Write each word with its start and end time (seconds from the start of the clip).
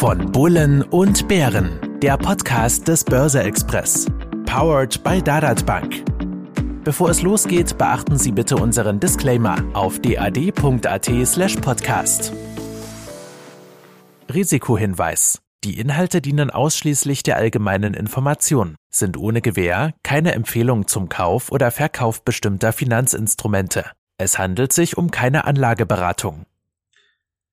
Von 0.00 0.32
Bullen 0.32 0.82
und 0.82 1.28
Bären, 1.28 1.78
der 2.00 2.16
Podcast 2.16 2.88
des 2.88 3.04
Börse 3.04 3.42
Express. 3.42 4.06
Powered 4.46 5.04
by 5.04 5.20
Dadat 5.20 5.66
Bank. 5.66 6.02
Bevor 6.84 7.10
es 7.10 7.20
losgeht, 7.20 7.76
beachten 7.76 8.16
Sie 8.16 8.32
bitte 8.32 8.56
unseren 8.56 8.98
Disclaimer 8.98 9.62
auf 9.74 9.98
dad.at/slash 9.98 11.56
podcast. 11.56 12.32
Risikohinweis. 14.32 15.42
Die 15.64 15.78
Inhalte 15.78 16.22
dienen 16.22 16.48
ausschließlich 16.48 17.22
der 17.22 17.36
allgemeinen 17.36 17.92
Information, 17.92 18.76
sind 18.88 19.18
ohne 19.18 19.42
Gewähr 19.42 19.92
keine 20.02 20.32
Empfehlung 20.32 20.86
zum 20.86 21.10
Kauf 21.10 21.52
oder 21.52 21.70
Verkauf 21.70 22.24
bestimmter 22.24 22.72
Finanzinstrumente. 22.72 23.84
Es 24.16 24.38
handelt 24.38 24.72
sich 24.72 24.96
um 24.96 25.10
keine 25.10 25.44
Anlageberatung. 25.44 26.46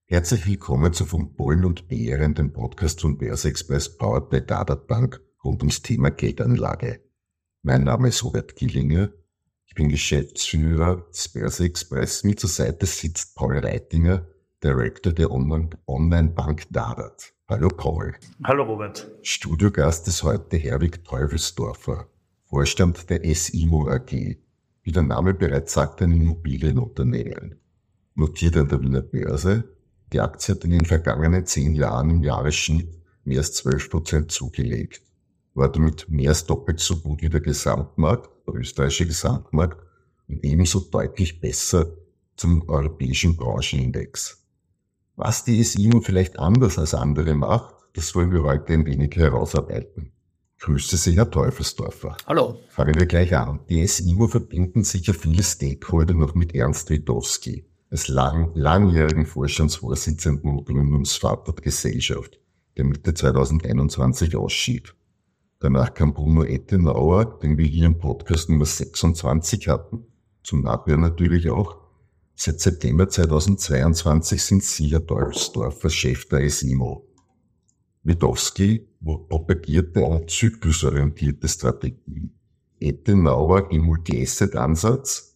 Herzlich 0.10 0.48
willkommen 0.48 0.94
zu 0.94 1.04
Von 1.05 1.34
Bullen 1.34 1.66
und 1.66 1.89
Bären, 1.89 2.34
dem 2.34 2.54
Podcast 2.54 3.02
von 3.02 3.18
Börse 3.18 3.50
Express 3.50 3.98
powered 3.98 4.29
by 4.29 4.39
Dadat 4.39 4.88
Bank 4.88 5.21
rund 5.43 5.61
ums 5.61 5.82
Thema 5.82 6.11
Geldanlage. 6.11 7.02
Mein 7.61 7.84
Name 7.84 8.07
ist 8.07 8.24
Robert 8.24 8.56
Gillinger. 8.56 9.10
Ich 9.65 9.75
bin 9.75 9.89
Geschäftsführer 9.89 11.06
des 11.12 11.28
Börse 11.28 11.65
Express. 11.65 12.24
Mir 12.24 12.38
zur 12.38 12.50
Seite 12.50 12.86
sitzt 12.86 13.36
Paul 13.36 13.57
Reitinger, 13.57 14.25
Director 14.64 15.12
der 15.12 15.29
Online-Bank 15.29 16.68
Dadat. 16.70 17.34
Hallo 17.50 17.68
Paul. 17.68 18.15
Hallo 18.46 18.64
Robert. 18.64 19.12
Studiogast 19.24 20.07
ist 20.07 20.24
heute 20.24 20.56
Herwig 20.56 21.04
Teufelsdorfer, 21.04 22.07
Vorstand 22.46 23.10
der 23.10 23.26
SIMO 23.36 23.89
AG. 23.89 24.37
Wie 24.84 24.92
der 24.93 25.04
Name 25.04 25.34
bereits 25.34 25.74
sagt, 25.74 26.01
ein 26.01 26.14
Immobilienunternehmen. 26.14 27.60
Notiert 28.15 28.56
an 28.56 28.70
der 28.70 28.82
Wiener 28.82 29.01
Börse 29.01 29.76
die 30.14 30.21
Aktie 30.21 30.56
hat 30.56 30.64
in 30.64 30.71
den 30.71 30.86
vergangenen 30.86 31.46
zehn 31.46 31.75
Jahren 31.75 32.09
im 32.09 32.23
Jahresschnitt 32.23 32.89
mehr 33.25 33.39
als 33.39 33.54
12 33.54 33.90
Prozent 33.90 34.31
zugelegt, 34.31 35.02
war 35.54 35.72
damit 35.72 36.09
mehr 36.09 36.30
als 36.30 36.45
doppelt 36.45 36.80
so 36.80 36.98
gut 36.98 37.22
wie 37.22 37.30
der 37.30 37.42
Gesamtmarkt, 37.42 38.30
der 38.48 38.56
österreichische 38.56 39.06
Gesamtmarkt, 39.06 39.86
und 40.30 40.44
ebenso 40.44 40.80
deutlich 40.80 41.40
besser 41.40 41.88
zum 42.36 42.68
europäischen 42.70 43.36
Branchenindex. 43.36 44.44
Was 45.16 45.44
die 45.44 45.64
SIMO 45.64 46.02
vielleicht 46.02 46.38
anders 46.38 46.78
als 46.78 46.94
andere 46.94 47.34
macht, 47.34 47.76
das 47.94 48.14
wollen 48.14 48.31
wir 48.31 48.44
heute 48.44 48.74
ein 48.74 48.86
wenig 48.86 49.16
herausarbeiten. 49.16 50.12
Grüße 50.59 50.98
Sie, 50.98 51.16
Herr 51.16 51.30
Teufelsdorfer. 51.30 52.18
Hallo. 52.28 52.59
Fangen 52.70 52.96
wir 52.96 53.06
gleich 53.06 53.36
an. 53.36 53.59
Die 53.70 53.86
SIMO 53.88 54.28
verbinden 54.28 54.84
sich 54.84 55.08
ja 55.08 55.14
viele 55.14 55.44
Stakeholder 55.44 56.14
noch 56.14 56.36
mit 56.36 56.53
Ernst 56.53 56.90
Widowski 56.90 57.66
als 57.90 58.08
lang, 58.08 58.52
langjährigen 58.56 59.26
Vorstandsvorsitzenden 59.26 60.66
der 60.66 61.64
Gesellschaft, 61.64 62.40
der 62.76 62.86
Mitte 62.86 63.14
2021 63.14 64.36
ausschied. 64.36 64.94
Danach 65.60 65.94
kam 65.94 66.14
Bruno 66.14 66.44
Ettenauer, 66.44 67.40
den 67.40 67.58
wir 67.58 67.66
hier 67.66 67.86
im 67.86 67.98
Podcast 67.98 68.50
Nummer 68.50 68.66
26 68.66 69.68
hatten, 69.68 70.06
zum 70.44 70.62
Nachhören 70.62 71.02
natürlich 71.02 71.50
auch. 71.50 71.78
Seit 72.36 72.60
September 72.60 73.10
2022 73.10 74.44
sind 74.44 74.64
Sie, 74.64 74.90
Herr 74.90 75.00
Dolfsdorfer, 75.00 75.90
Chef 75.90 76.28
der 76.28 76.48
SIMO. 76.50 77.08
Widowski 78.04 78.88
propagierte 79.04 80.06
eine 80.06 80.26
zyklusorientierte 80.28 81.48
Strategie. 81.48 82.30
Ettenauer 82.80 83.72
im 83.72 83.82
Multi-Asset-Ansatz 83.82 85.27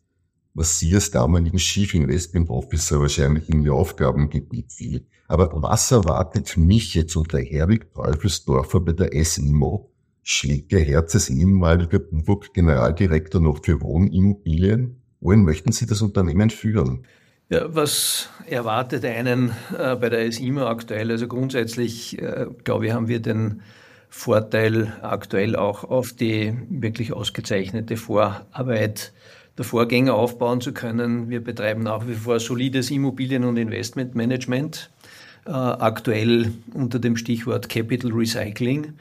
was 0.54 0.80
Sie 0.80 0.94
als 0.94 1.12
damaligen 1.12 1.58
Chief 1.58 1.94
Investment 1.94 2.50
Officer 2.50 3.00
wahrscheinlich 3.00 3.50
in 3.50 3.64
Ihr 3.64 3.74
Aufgabengebiet 3.74 4.72
fiel. 4.72 5.06
Aber 5.28 5.50
was 5.62 5.92
erwartet 5.92 6.58
mich 6.58 6.94
jetzt 6.94 7.16
unter 7.16 7.40
Herwig 7.40 7.94
Teufelsdorfer 7.94 8.82
bei 8.82 8.92
der 8.92 9.24
SNIMO? 9.24 9.90
Schlägt 10.24 10.72
Ihr 10.74 10.80
Herz 10.80 11.16
als 11.16 11.30
ehemaliger 11.30 12.00
BUWOG 12.00 12.54
Generaldirektor 12.54 13.42
noch 13.42 13.64
für 13.64 13.82
Wohnimmobilien? 13.82 15.02
Wohin 15.22 15.44
möchten 15.44 15.72
Sie 15.72 15.86
das 15.86 16.02
Unternehmen 16.02 16.50
führen? 16.50 17.06
Ja, 17.50 17.74
was 17.74 18.30
erwartet 18.46 19.04
einen 19.06 19.52
äh, 19.78 19.96
bei 19.96 20.10
der 20.10 20.32
SIMO 20.32 20.68
aktuell? 20.68 21.12
Also 21.12 21.28
grundsätzlich, 21.28 22.22
äh, 22.22 22.48
glaube 22.64 22.88
ich, 22.88 22.94
haben 22.94 23.08
wir 23.08 23.20
den 23.20 23.62
Vorteil 24.10 24.94
aktuell 25.02 25.56
auch 25.56 25.86
auf 25.86 26.12
die 26.12 26.54
wirklich 26.70 27.14
ausgezeichnete 27.14 27.96
Vorarbeit 27.96 29.14
der 29.58 29.66
Vorgänger 29.66 30.14
aufbauen 30.14 30.62
zu 30.62 30.74
können. 30.74 31.30
Wir 31.30 31.44
betreiben 31.44 31.84
nach 31.84 32.08
wie 32.08 32.14
vor 32.14 32.40
solides 32.40 32.92
Immobilien- 32.92 33.44
und 33.44 33.58
Investmentmanagement, 33.58 34.90
äh, 35.46 35.52
aktuell 35.52 36.54
unter 36.74 37.00
dem 37.00 37.18
Stichwort 37.18 37.70
Capital 37.70 38.12
Recycling, 38.12 38.94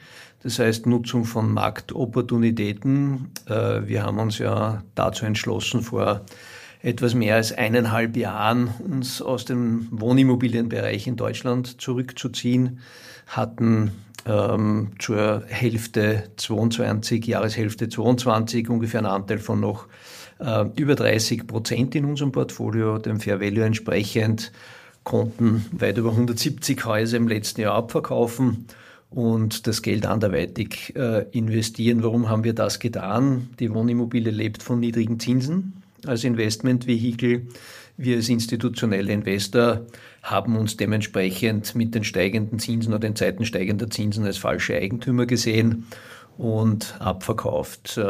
das 0.43 0.59
heißt 0.59 0.87
Nutzung 0.87 1.25
von 1.25 1.53
Marktopportunitäten. 1.53 3.29
Äh, 3.47 3.87
wir 3.87 4.03
haben 4.03 4.19
uns 4.19 4.39
ja 4.39 4.83
dazu 4.95 5.25
entschlossen, 5.25 5.81
vor 5.81 6.21
etwas 6.81 7.13
mehr 7.13 7.35
als 7.35 7.51
eineinhalb 7.51 8.17
Jahren 8.17 8.69
uns 8.79 9.21
aus 9.21 9.45
dem 9.45 9.87
Wohnimmobilienbereich 9.91 11.07
in 11.07 11.15
Deutschland 11.15 11.79
zurückzuziehen, 11.79 12.79
hatten 13.27 13.91
ähm, 14.25 14.91
zur 14.99 15.43
Hälfte 15.47 16.23
22, 16.37 17.25
Jahreshälfte 17.25 17.89
22 17.89 18.69
ungefähr 18.69 18.99
einen 18.99 19.07
Anteil 19.07 19.39
von 19.39 19.59
noch 19.59 19.87
äh, 20.41 20.65
über 20.75 20.95
30 20.95 21.47
Prozent 21.47 21.95
in 21.95 22.05
unserem 22.05 22.31
Portfolio, 22.31 22.97
dem 22.97 23.19
Fair 23.19 23.39
Value 23.39 23.63
entsprechend, 23.63 24.51
konnten 25.03 25.65
weit 25.71 25.97
über 25.97 26.11
170 26.11 26.85
Häuser 26.85 27.17
im 27.17 27.27
letzten 27.27 27.61
Jahr 27.61 27.75
abverkaufen 27.75 28.65
und 29.09 29.67
das 29.67 29.81
Geld 29.81 30.05
anderweitig 30.05 30.95
äh, 30.95 31.25
investieren. 31.31 32.03
Warum 32.03 32.29
haben 32.29 32.43
wir 32.43 32.53
das 32.53 32.79
getan? 32.79 33.49
Die 33.59 33.73
Wohnimmobilie 33.73 34.31
lebt 34.31 34.63
von 34.63 34.79
niedrigen 34.79 35.19
Zinsen 35.19 35.73
als 36.05 36.23
Investmentvehikel. 36.23 37.47
Wir 37.97 38.15
als 38.15 38.29
institutionelle 38.29 39.11
Investor 39.11 39.85
haben 40.23 40.55
uns 40.55 40.77
dementsprechend 40.77 41.75
mit 41.75 41.93
den 41.93 42.03
steigenden 42.03 42.59
Zinsen 42.59 42.93
oder 42.93 42.99
den 42.99 43.15
Zeiten 43.15 43.45
steigender 43.45 43.89
Zinsen 43.89 44.25
als 44.25 44.37
falsche 44.37 44.75
Eigentümer 44.75 45.25
gesehen 45.25 45.87
und 46.37 46.95
abverkauft. 46.99 47.97
Äh, 47.97 48.01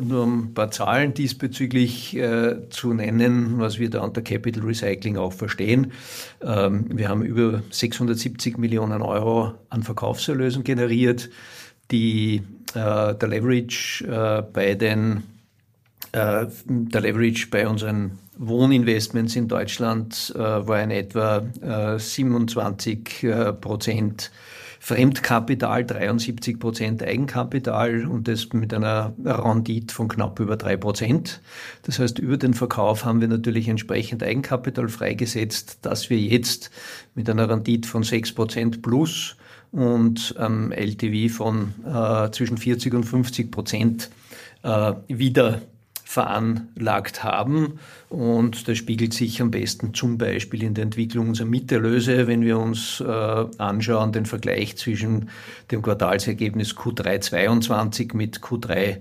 nur 0.00 0.22
um 0.22 0.44
ein 0.44 0.54
paar 0.54 0.70
Zahlen 0.70 1.14
diesbezüglich 1.14 2.16
äh, 2.16 2.68
zu 2.70 2.92
nennen, 2.92 3.58
was 3.58 3.78
wir 3.78 3.90
da 3.90 4.02
unter 4.02 4.22
Capital 4.22 4.62
Recycling 4.62 5.16
auch 5.16 5.32
verstehen. 5.32 5.92
Ähm, 6.42 6.86
wir 6.90 7.08
haben 7.08 7.22
über 7.22 7.62
670 7.70 8.58
Millionen 8.58 9.02
Euro 9.02 9.54
an 9.70 9.82
Verkaufserlösen 9.82 10.62
generiert. 10.62 11.30
Die, 11.90 12.42
äh, 12.74 13.14
der 13.14 13.28
Leverage 13.28 14.46
bei 14.52 14.74
den 14.74 15.24
der 16.12 17.00
Leverage 17.00 17.46
bei 17.52 17.68
unseren 17.68 18.18
Wohninvestments 18.36 19.36
in 19.36 19.46
Deutschland 19.46 20.34
war 20.34 20.82
in 20.82 20.90
etwa 20.90 21.44
27 21.96 23.28
Prozent 23.60 24.32
Fremdkapital, 24.82 25.84
73 25.84 26.58
Prozent 26.58 27.02
Eigenkapital 27.02 28.06
und 28.06 28.26
das 28.26 28.48
mit 28.54 28.72
einer 28.72 29.12
Rendite 29.22 29.94
von 29.94 30.08
knapp 30.08 30.40
über 30.40 30.56
drei 30.56 30.78
Prozent. 30.78 31.42
Das 31.82 31.98
heißt, 31.98 32.18
über 32.18 32.38
den 32.38 32.54
Verkauf 32.54 33.04
haben 33.04 33.20
wir 33.20 33.28
natürlich 33.28 33.68
entsprechend 33.68 34.22
Eigenkapital 34.22 34.88
freigesetzt, 34.88 35.80
dass 35.82 36.08
wir 36.08 36.18
jetzt 36.18 36.70
mit 37.14 37.28
einer 37.28 37.50
Rendite 37.50 37.86
von 37.86 38.04
sechs 38.04 38.32
Prozent 38.32 38.80
plus 38.80 39.36
und 39.70 40.34
ähm, 40.38 40.72
LTV 40.72 41.36
von 41.36 41.74
äh, 41.86 42.30
zwischen 42.30 42.56
40 42.56 42.94
und 42.94 43.04
50 43.04 43.50
Prozent 43.52 44.10
äh, 44.62 44.94
wieder 45.08 45.60
veranlagt 46.10 47.22
haben. 47.22 47.78
Und 48.08 48.66
das 48.66 48.76
spiegelt 48.76 49.14
sich 49.14 49.40
am 49.40 49.52
besten 49.52 49.94
zum 49.94 50.18
Beispiel 50.18 50.64
in 50.64 50.74
der 50.74 50.82
Entwicklung 50.82 51.28
unserer 51.28 51.46
Mieterlöse, 51.46 52.26
wenn 52.26 52.42
wir 52.42 52.58
uns 52.58 53.00
äh, 53.00 53.04
anschauen, 53.58 54.10
den 54.10 54.26
Vergleich 54.26 54.76
zwischen 54.76 55.28
dem 55.70 55.82
Quartalsergebnis 55.82 56.76
Q3 56.76 57.20
22 57.20 58.14
mit 58.14 58.40
Q3 58.40 58.96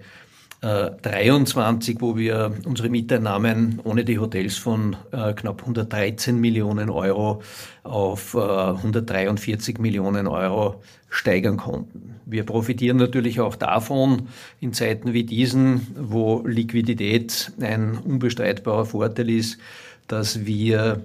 23, 0.62 1.96
äh, 1.96 2.02
wo 2.02 2.18
wir 2.18 2.54
unsere 2.66 2.90
Mieteinnahmen 2.90 3.80
ohne 3.84 4.04
die 4.04 4.20
Hotels 4.20 4.58
von 4.58 4.98
äh, 5.12 5.34
knapp 5.34 5.62
113 5.62 6.38
Millionen 6.38 6.90
Euro 6.90 7.42
auf 7.84 8.34
äh, 8.34 8.40
143 8.40 9.78
Millionen 9.78 10.28
Euro 10.28 10.82
steigern 11.10 11.58
konnten. 11.58 12.16
Wir 12.26 12.46
profitieren 12.46 12.98
natürlich 12.98 13.40
auch 13.40 13.56
davon 13.56 14.28
in 14.60 14.74
Zeiten 14.74 15.14
wie 15.14 15.24
diesen, 15.24 15.88
wo 15.98 16.44
Liquidität 16.46 17.52
ein 17.62 17.98
unbestreitbarer 17.98 18.86
Vorteil 18.86 19.30
ist, 19.30 19.60
dass 20.08 20.46
wir 20.46 21.04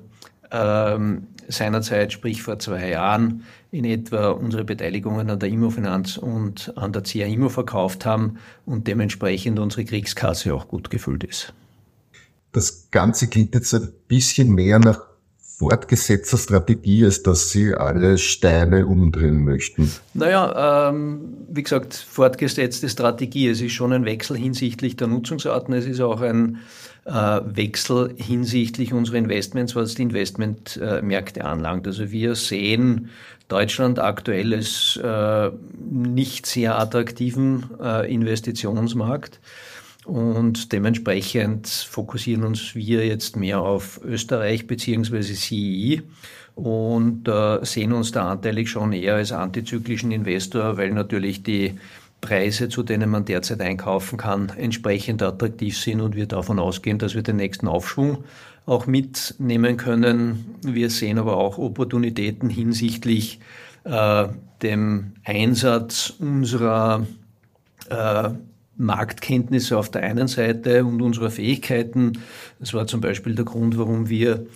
ähm, 0.50 1.28
seinerzeit, 1.48 2.12
sprich 2.12 2.42
vor 2.42 2.58
zwei 2.58 2.90
Jahren, 2.90 3.44
in 3.74 3.84
etwa 3.84 4.30
unsere 4.30 4.64
Beteiligungen 4.64 5.28
an 5.28 5.40
der 5.40 5.48
Immofinanz 5.48 6.16
und 6.16 6.72
an 6.76 6.92
der 6.92 7.02
CIA 7.02 7.26
Immo 7.26 7.48
verkauft 7.48 8.06
haben 8.06 8.38
und 8.64 8.86
dementsprechend 8.86 9.58
unsere 9.58 9.84
Kriegskasse 9.84 10.54
auch 10.54 10.68
gut 10.68 10.90
gefüllt 10.90 11.24
ist. 11.24 11.52
Das 12.52 12.88
Ganze 12.92 13.26
klingt 13.26 13.54
jetzt 13.54 13.74
ein 13.74 13.88
bisschen 14.06 14.54
mehr 14.54 14.78
nach 14.78 15.00
fortgesetzter 15.58 16.38
Strategie, 16.38 17.04
als 17.04 17.22
dass 17.22 17.50
Sie 17.50 17.74
alle 17.74 18.18
Steine 18.18 18.86
umdrehen 18.86 19.44
möchten? 19.44 19.90
Naja, 20.12 20.90
ähm, 20.90 21.36
wie 21.48 21.62
gesagt, 21.62 21.94
fortgesetzte 21.94 22.88
Strategie. 22.88 23.48
Es 23.48 23.60
ist 23.60 23.72
schon 23.72 23.92
ein 23.92 24.04
Wechsel 24.04 24.36
hinsichtlich 24.36 24.96
der 24.96 25.06
Nutzungsarten. 25.06 25.74
Es 25.74 25.86
ist 25.86 26.00
auch 26.00 26.20
ein 26.20 26.58
Wechsel 27.06 28.14
hinsichtlich 28.16 28.92
unserer 28.92 29.16
Investments, 29.16 29.76
was 29.76 29.94
die 29.94 30.02
Investmentmärkte 30.02 31.40
äh, 31.40 31.42
anlangt. 31.42 31.86
Also 31.86 32.10
wir 32.10 32.34
sehen 32.34 33.10
Deutschland 33.48 33.98
aktuell 33.98 34.54
als 34.54 34.98
äh, 35.02 35.50
nicht 35.90 36.46
sehr 36.46 36.78
attraktiven 36.78 37.66
äh, 37.80 38.10
Investitionsmarkt. 38.12 39.38
Und 40.04 40.72
dementsprechend 40.72 41.66
fokussieren 41.68 42.44
uns 42.44 42.74
wir 42.74 43.06
jetzt 43.06 43.36
mehr 43.36 43.60
auf 43.60 44.00
Österreich 44.04 44.66
beziehungsweise 44.66 45.34
CEI 45.34 46.02
und 46.54 47.26
äh, 47.26 47.64
sehen 47.64 47.92
uns 47.92 48.12
da 48.12 48.30
anteilig 48.30 48.68
schon 48.68 48.92
eher 48.92 49.16
als 49.16 49.32
antizyklischen 49.32 50.12
Investor, 50.12 50.76
weil 50.76 50.92
natürlich 50.92 51.42
die 51.42 51.78
Preise, 52.24 52.70
zu 52.70 52.82
denen 52.82 53.10
man 53.10 53.26
derzeit 53.26 53.60
einkaufen 53.60 54.16
kann, 54.16 54.50
entsprechend 54.56 55.22
attraktiv 55.22 55.78
sind 55.78 56.00
und 56.00 56.16
wir 56.16 56.26
davon 56.26 56.58
ausgehen, 56.58 56.98
dass 56.98 57.14
wir 57.14 57.22
den 57.22 57.36
nächsten 57.36 57.68
Aufschwung 57.68 58.24
auch 58.64 58.86
mitnehmen 58.86 59.76
können. 59.76 60.56
Wir 60.62 60.88
sehen 60.88 61.18
aber 61.18 61.36
auch 61.36 61.58
Opportunitäten 61.58 62.48
hinsichtlich 62.48 63.40
äh, 63.84 64.28
dem 64.62 65.12
Einsatz 65.22 66.14
unserer 66.18 67.06
äh, 67.90 68.30
Marktkenntnisse 68.76 69.76
auf 69.76 69.90
der 69.90 70.02
einen 70.02 70.26
Seite 70.26 70.84
und 70.84 71.02
unserer 71.02 71.30
Fähigkeiten. 71.30 72.18
Das 72.58 72.72
war 72.72 72.86
zum 72.86 73.02
Beispiel 73.02 73.34
der 73.34 73.44
Grund, 73.44 73.76
warum 73.76 74.08
wir 74.08 74.46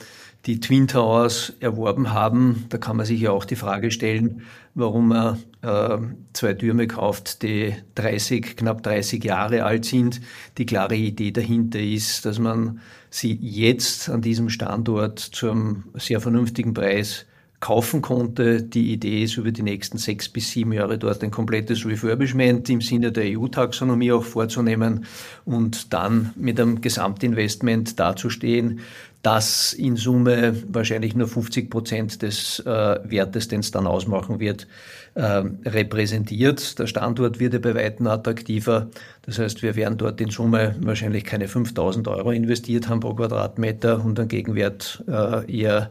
die 0.46 0.60
Twin 0.60 0.88
Towers 0.88 1.52
erworben 1.60 2.12
haben. 2.12 2.66
Da 2.68 2.78
kann 2.78 2.96
man 2.96 3.06
sich 3.06 3.20
ja 3.20 3.30
auch 3.30 3.44
die 3.44 3.56
Frage 3.56 3.90
stellen, 3.90 4.42
warum 4.74 5.08
man 5.08 5.42
äh, 5.62 5.98
zwei 6.32 6.54
Türme 6.54 6.86
kauft, 6.86 7.42
die 7.42 7.74
30, 7.96 8.56
knapp 8.56 8.82
30 8.82 9.22
Jahre 9.24 9.64
alt 9.64 9.84
sind. 9.84 10.20
Die 10.56 10.66
klare 10.66 10.96
Idee 10.96 11.32
dahinter 11.32 11.80
ist, 11.80 12.24
dass 12.24 12.38
man 12.38 12.80
sie 13.10 13.38
jetzt 13.40 14.08
an 14.08 14.22
diesem 14.22 14.48
Standort 14.48 15.18
zum 15.18 15.84
sehr 15.94 16.20
vernünftigen 16.20 16.74
Preis 16.74 17.26
kaufen 17.60 18.02
konnte. 18.02 18.62
Die 18.62 18.92
Idee 18.92 19.24
ist, 19.24 19.36
über 19.36 19.50
die 19.50 19.62
nächsten 19.62 19.98
sechs 19.98 20.28
bis 20.28 20.52
sieben 20.52 20.72
Jahre 20.72 20.96
dort 20.96 21.24
ein 21.24 21.30
komplettes 21.30 21.84
Refurbishment 21.84 22.70
im 22.70 22.80
Sinne 22.80 23.10
der 23.10 23.36
EU-Taxonomie 23.36 24.12
auch 24.12 24.24
vorzunehmen 24.24 25.06
und 25.44 25.92
dann 25.92 26.32
mit 26.36 26.60
einem 26.60 26.80
Gesamtinvestment 26.80 27.98
dazustehen, 27.98 28.80
das 29.22 29.72
in 29.72 29.96
Summe 29.96 30.54
wahrscheinlich 30.68 31.14
nur 31.14 31.26
50 31.26 31.70
Prozent 31.70 32.22
des 32.22 32.60
äh, 32.60 32.66
Wertes, 32.66 33.48
den 33.48 33.60
es 33.60 33.70
dann 33.70 33.86
ausmachen 33.86 34.38
wird, 34.38 34.66
äh, 35.14 35.42
repräsentiert. 35.64 36.78
Der 36.78 36.86
Standort 36.86 37.40
wird 37.40 37.52
ja 37.52 37.58
bei 37.58 37.74
weitem 37.74 38.06
attraktiver. 38.06 38.88
Das 39.22 39.38
heißt, 39.38 39.62
wir 39.62 39.74
werden 39.74 39.98
dort 39.98 40.20
in 40.20 40.30
Summe 40.30 40.76
wahrscheinlich 40.80 41.24
keine 41.24 41.48
5000 41.48 42.06
Euro 42.08 42.30
investiert 42.30 42.88
haben 42.88 43.00
pro 43.00 43.14
Quadratmeter 43.14 44.04
und 44.04 44.18
einen 44.20 44.28
Gegenwert 44.28 45.02
äh, 45.08 45.52
eher 45.52 45.90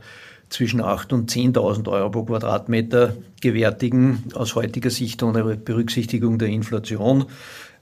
zwischen 0.50 0.82
8.000 0.82 1.14
und 1.14 1.32
10.000 1.32 1.90
Euro 1.90 2.10
pro 2.10 2.24
Quadratmeter 2.24 3.14
gewärtigen, 3.42 4.24
aus 4.34 4.56
heutiger 4.56 4.90
Sicht 4.90 5.22
ohne 5.22 5.44
Berücksichtigung 5.58 6.40
der 6.40 6.48
Inflation. 6.48 7.26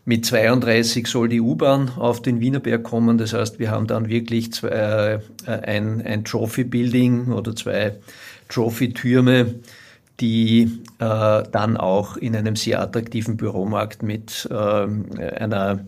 Mit 0.07 0.23
32 0.23 1.07
soll 1.07 1.29
die 1.29 1.41
U-Bahn 1.41 1.89
auf 1.97 2.21
den 2.21 2.39
Wienerberg 2.39 2.83
kommen. 2.83 3.17
Das 3.17 3.33
heißt, 3.33 3.57
wir 3.57 3.71
haben 3.71 3.87
dann 3.87 4.07
wirklich 4.07 4.53
zwei, 4.53 5.19
äh, 5.47 5.49
ein, 5.49 6.01
ein 6.05 6.23
Trophy-Building 6.23 7.31
oder 7.31 7.55
zwei 7.55 7.95
Trophy-Türme, 8.49 9.55
die 10.19 10.79
äh, 10.99 11.43
dann 11.51 11.77
auch 11.77 12.17
in 12.17 12.35
einem 12.35 12.55
sehr 12.55 12.81
attraktiven 12.81 13.35
Büromarkt 13.35 14.03
mit 14.03 14.47
äh, 14.51 14.55
einer 14.55 15.79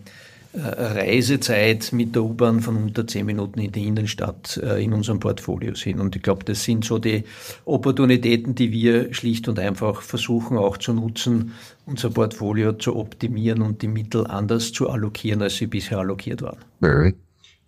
Reisezeit 0.60 1.92
mit 1.92 2.14
der 2.14 2.24
U-Bahn 2.24 2.60
von 2.60 2.76
unter 2.76 3.06
zehn 3.06 3.26
Minuten 3.26 3.60
in 3.60 3.72
die 3.72 3.86
Innenstadt 3.86 4.56
äh, 4.62 4.82
in 4.82 4.92
unserem 4.92 5.20
Portfolio 5.20 5.74
sind. 5.74 6.00
Und 6.00 6.16
ich 6.16 6.22
glaube, 6.22 6.44
das 6.44 6.64
sind 6.64 6.84
so 6.84 6.98
die 6.98 7.24
Opportunitäten, 7.64 8.54
die 8.54 8.72
wir 8.72 9.14
schlicht 9.14 9.48
und 9.48 9.58
einfach 9.58 10.02
versuchen 10.02 10.56
auch 10.56 10.76
zu 10.76 10.92
nutzen, 10.92 11.52
unser 11.86 12.10
Portfolio 12.10 12.72
zu 12.72 12.96
optimieren 12.96 13.62
und 13.62 13.82
die 13.82 13.88
Mittel 13.88 14.26
anders 14.26 14.72
zu 14.72 14.88
allokieren, 14.90 15.42
als 15.42 15.56
sie 15.56 15.66
bisher 15.66 15.98
allokiert 15.98 16.42
waren. 16.42 16.58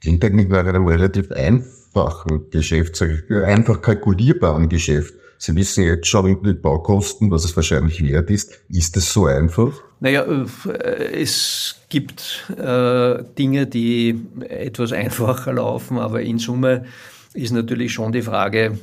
Klingt 0.01 0.25
eigentlich 0.25 0.49
nach 0.49 0.67
einem 0.67 0.87
relativ 0.87 1.31
einfachen 1.31 2.51
Geschäft, 2.51 3.03
einfach 3.03 3.83
kalkulierbaren 3.83 4.69
Geschäft. 4.69 5.15
Sie 5.43 5.57
wissen 5.57 5.85
jetzt 5.85 6.07
schon 6.07 6.27
mit 6.27 6.45
den 6.45 6.61
Baukosten, 6.61 7.31
was 7.31 7.47
es 7.47 7.57
wahrscheinlich 7.57 8.05
wert 8.05 8.29
ist. 8.29 8.61
Ist 8.69 8.95
es 8.99 9.11
so 9.11 9.25
einfach? 9.25 9.73
Naja, 9.99 10.27
äh, 10.67 11.23
es 11.23 11.77
gibt 11.89 12.47
äh, 12.59 13.25
Dinge, 13.39 13.67
die 13.67 14.21
etwas 14.47 14.93
einfacher 15.05 15.55
laufen, 15.55 15.97
aber 15.97 16.21
in 16.21 16.39
Summe 16.39 16.85
ist 17.33 17.53
natürlich 17.53 17.91
schon 17.95 18.13
die 18.13 18.21
Frage, 18.21 18.79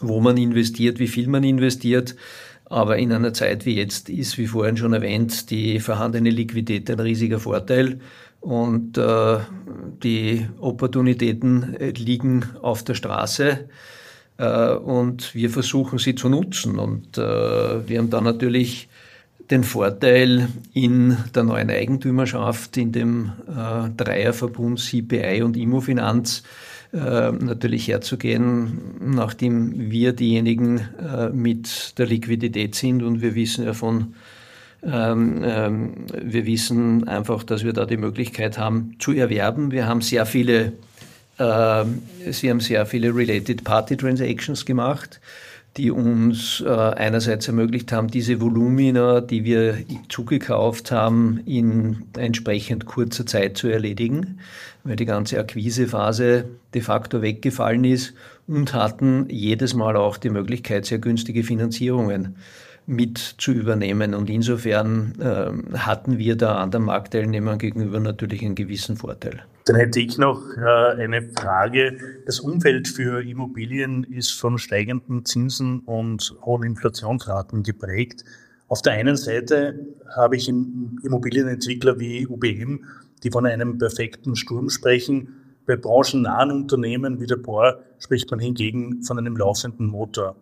wo 0.00 0.20
man 0.20 0.38
investiert, 0.38 0.98
wie 0.98 1.08
viel 1.08 1.28
man 1.28 1.44
investiert. 1.44 2.16
Aber 2.64 2.96
in 2.96 3.12
einer 3.12 3.34
Zeit 3.34 3.66
wie 3.66 3.76
jetzt 3.76 4.08
ist, 4.08 4.38
wie 4.38 4.46
vorhin 4.46 4.78
schon 4.78 4.94
erwähnt, 4.94 5.50
die 5.50 5.78
vorhandene 5.78 6.30
Liquidität 6.30 6.90
ein 6.90 7.00
riesiger 7.00 7.38
Vorteil. 7.38 8.00
Und 8.40 8.96
äh, 8.96 9.40
die 10.02 10.48
Opportunitäten 10.58 11.76
liegen 11.98 12.46
auf 12.62 12.82
der 12.82 12.94
Straße. 12.94 13.68
Äh, 14.38 14.74
und 14.74 15.34
wir 15.34 15.50
versuchen 15.50 15.98
sie 15.98 16.14
zu 16.14 16.28
nutzen. 16.28 16.78
Und 16.78 17.18
äh, 17.18 17.88
wir 17.88 17.98
haben 17.98 18.10
da 18.10 18.20
natürlich 18.20 18.88
den 19.50 19.64
Vorteil 19.64 20.48
in 20.72 21.16
der 21.34 21.42
neuen 21.42 21.70
Eigentümerschaft, 21.70 22.76
in 22.76 22.92
dem 22.92 23.32
äh, 23.48 23.90
Dreierverbund 23.96 24.80
CPI 24.80 25.42
und 25.42 25.56
Immofinanz 25.56 26.42
natürlich 26.94 27.88
herzugehen, 27.88 28.78
nachdem 29.00 29.90
wir 29.90 30.12
diejenigen 30.12 30.82
mit 31.32 31.98
der 31.98 32.04
Liquidität 32.04 32.74
sind 32.74 33.02
und 33.02 33.22
wir 33.22 33.34
wissen 33.34 33.64
ja 33.64 33.72
von 33.72 34.12
ähm, 34.82 35.42
ähm, 35.42 35.92
wir 36.22 36.44
wissen 36.44 37.08
einfach, 37.08 37.44
dass 37.44 37.64
wir 37.64 37.72
da 37.72 37.86
die 37.86 37.96
Möglichkeit 37.96 38.58
haben 38.58 38.96
zu 38.98 39.12
erwerben. 39.12 39.70
Wir 39.70 39.86
haben 39.86 40.02
sehr 40.02 40.26
viele 40.26 40.74
sie 41.38 42.50
haben 42.50 42.60
sehr 42.60 42.86
viele 42.86 43.14
Related 43.14 43.64
Party 43.64 43.96
Transactions 43.96 44.64
gemacht, 44.64 45.20
die 45.76 45.90
uns 45.90 46.60
äh, 46.60 46.68
einerseits 46.68 47.48
ermöglicht 47.48 47.92
haben, 47.92 48.08
diese 48.08 48.40
Volumina, 48.40 49.20
die 49.20 49.44
wir 49.44 49.78
zugekauft 50.08 50.90
haben, 50.90 51.40
in 51.46 52.04
entsprechend 52.16 52.84
kurzer 52.84 53.24
Zeit 53.24 53.56
zu 53.56 53.68
erledigen, 53.68 54.40
weil 54.84 54.96
die 54.96 55.06
ganze 55.06 55.38
Akquisephase 55.38 56.44
de 56.74 56.82
facto 56.82 57.22
weggefallen 57.22 57.84
ist 57.84 58.12
und 58.46 58.74
hatten 58.74 59.26
jedes 59.30 59.72
Mal 59.72 59.96
auch 59.96 60.18
die 60.18 60.30
Möglichkeit, 60.30 60.84
sehr 60.84 60.98
günstige 60.98 61.42
Finanzierungen 61.42 62.36
mit 62.86 63.18
zu 63.38 63.52
übernehmen. 63.52 64.14
Und 64.14 64.28
insofern 64.28 65.14
äh, 65.20 65.78
hatten 65.78 66.18
wir 66.18 66.36
da 66.36 66.56
anderen 66.56 66.84
Marktteilnehmern 66.84 67.58
gegenüber 67.58 68.00
natürlich 68.00 68.42
einen 68.42 68.56
gewissen 68.56 68.96
Vorteil. 68.96 69.42
Dann 69.64 69.76
hätte 69.76 70.00
ich 70.00 70.18
noch 70.18 70.42
äh, 70.56 71.02
eine 71.02 71.22
Frage. 71.22 71.96
Das 72.26 72.40
Umfeld 72.40 72.88
für 72.88 73.22
Immobilien 73.22 74.04
ist 74.04 74.32
von 74.32 74.58
steigenden 74.58 75.24
Zinsen 75.24 75.80
und 75.80 76.34
hohen 76.44 76.64
Inflationsraten 76.64 77.62
geprägt. 77.62 78.24
Auf 78.66 78.82
der 78.82 78.94
einen 78.94 79.16
Seite 79.16 79.86
habe 80.16 80.36
ich 80.36 80.48
Immobilienentwickler 80.48 82.00
wie 82.00 82.26
UBM, 82.26 82.84
die 83.22 83.30
von 83.30 83.46
einem 83.46 83.78
perfekten 83.78 84.34
Sturm 84.34 84.68
sprechen. 84.70 85.28
Bei 85.66 85.76
branchennahen 85.76 86.50
Unternehmen 86.50 87.20
wie 87.20 87.26
der 87.26 87.36
Bohr 87.36 87.82
spricht 87.98 88.30
man 88.30 88.40
hingegen 88.40 89.02
von 89.02 89.18
einem 89.18 89.36
laufenden 89.36 89.86
Motor. 89.86 90.34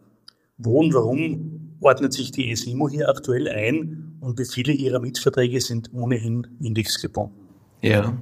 Wo 0.57 0.79
und 0.81 0.95
warum 0.95 1.77
ordnet 1.81 2.13
sich 2.13 2.33
die 2.33 2.51
ESIMO 2.53 2.89
hier 2.89 3.09
aktuell 3.09 3.49
ein 3.49 4.17
und 4.21 4.39
wie 4.39 4.45
viele 4.45 4.73
ihrer 4.73 5.01
Mietverträge 5.01 5.61
sind 5.61 5.93
ohnehin 5.93 6.47
indexgebunden? 6.61 7.37
Ja, 7.83 8.05
ähm, 8.05 8.21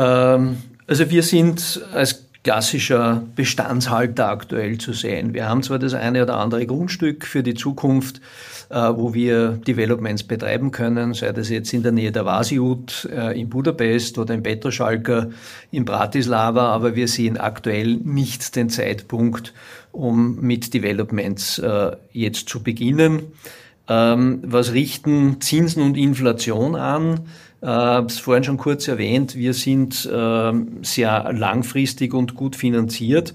also 0.00 1.10
wir 1.10 1.22
sind 1.22 1.82
als 1.92 2.24
klassischer 2.44 3.22
Bestandshalter 3.34 4.28
aktuell 4.28 4.78
zu 4.78 4.92
sehen. 4.92 5.32
Wir 5.32 5.48
haben 5.48 5.62
zwar 5.62 5.78
das 5.78 5.94
eine 5.94 6.22
oder 6.22 6.36
andere 6.36 6.66
Grundstück 6.66 7.24
für 7.26 7.42
die 7.42 7.54
Zukunft, 7.54 8.20
äh, 8.68 8.76
wo 8.76 9.14
wir 9.14 9.52
Developments 9.66 10.22
betreiben 10.22 10.70
können, 10.70 11.14
sei 11.14 11.32
das 11.32 11.48
jetzt 11.48 11.72
in 11.72 11.82
der 11.82 11.92
Nähe 11.92 12.12
der 12.12 12.26
Vasiut 12.26 13.08
äh, 13.10 13.38
in 13.40 13.48
Budapest 13.48 14.18
oder 14.18 14.34
in 14.34 14.42
Petroschalka 14.42 15.28
in 15.70 15.86
Bratislava, 15.86 16.68
aber 16.68 16.94
wir 16.94 17.08
sehen 17.08 17.38
aktuell 17.38 17.94
nicht 17.96 18.54
den 18.56 18.68
Zeitpunkt, 18.68 19.54
um 19.90 20.38
mit 20.40 20.74
Developments 20.74 21.58
äh, 21.58 21.92
jetzt 22.12 22.50
zu 22.50 22.62
beginnen. 22.62 23.22
Ähm, 23.88 24.40
was 24.44 24.72
richten 24.72 25.40
Zinsen 25.40 25.82
und 25.82 25.96
Inflation 25.96 26.76
an? 26.76 27.20
Habe 27.70 28.06
es 28.06 28.18
vorhin 28.18 28.44
schon 28.44 28.56
kurz 28.56 28.88
erwähnt, 28.88 29.36
wir 29.36 29.54
sind 29.54 30.04
äh, 30.06 30.52
sehr 30.82 31.32
langfristig 31.32 32.12
und 32.14 32.34
gut 32.34 32.56
finanziert. 32.56 33.32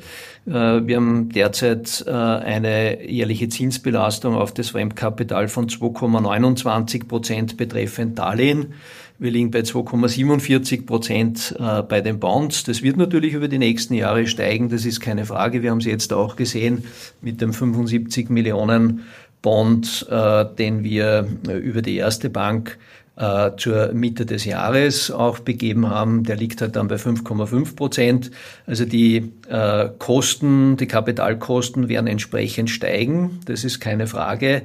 Äh, 0.49 0.87
wir 0.87 0.95
haben 0.97 1.29
derzeit 1.29 2.03
äh, 2.07 2.11
eine 2.11 3.05
jährliche 3.07 3.49
Zinsbelastung 3.49 4.35
auf 4.35 4.53
das 4.53 4.69
Fremdkapital 4.69 5.47
von 5.47 5.67
2,29 5.67 7.07
Prozent 7.07 7.57
betreffend 7.57 8.17
Darlehen. 8.17 8.73
Wir 9.19 9.31
liegen 9.31 9.51
bei 9.51 9.59
2,47 9.59 10.85
Prozent 10.85 11.55
äh, 11.59 11.83
bei 11.83 12.01
den 12.01 12.19
Bonds. 12.19 12.63
Das 12.63 12.81
wird 12.81 12.97
natürlich 12.97 13.33
über 13.33 13.47
die 13.47 13.59
nächsten 13.59 13.93
Jahre 13.93 14.27
steigen, 14.27 14.69
das 14.69 14.85
ist 14.85 15.01
keine 15.01 15.25
Frage. 15.25 15.61
Wir 15.61 15.71
haben 15.71 15.79
es 15.79 15.85
jetzt 15.85 16.13
auch 16.13 16.35
gesehen 16.35 16.83
mit 17.21 17.41
dem 17.41 17.53
75 17.53 18.29
Millionen 18.29 19.01
Bond, 19.41 20.05
den 20.09 20.83
wir 20.83 21.25
über 21.47 21.81
die 21.81 21.95
erste 21.95 22.29
Bank 22.29 22.77
äh, 23.19 23.51
zur 23.57 23.91
Mitte 23.93 24.25
des 24.25 24.45
Jahres 24.45 25.11
auch 25.11 25.39
begeben 25.39 25.89
haben. 25.89 26.23
Der 26.23 26.37
liegt 26.37 26.61
halt 26.61 26.75
dann 26.75 26.87
bei 26.87 26.95
5,5 26.95 27.75
Prozent. 27.75 28.31
Also 28.65 28.85
die 28.85 29.33
äh, 29.49 29.89
Kosten, 29.99 30.77
die 30.77 30.87
Kapitalkosten 30.87 31.89
werden 31.89 32.07
entsprechend 32.07 32.69
steigen. 32.69 33.41
Das 33.45 33.63
ist 33.63 33.79
keine 33.79 34.07
Frage. 34.07 34.63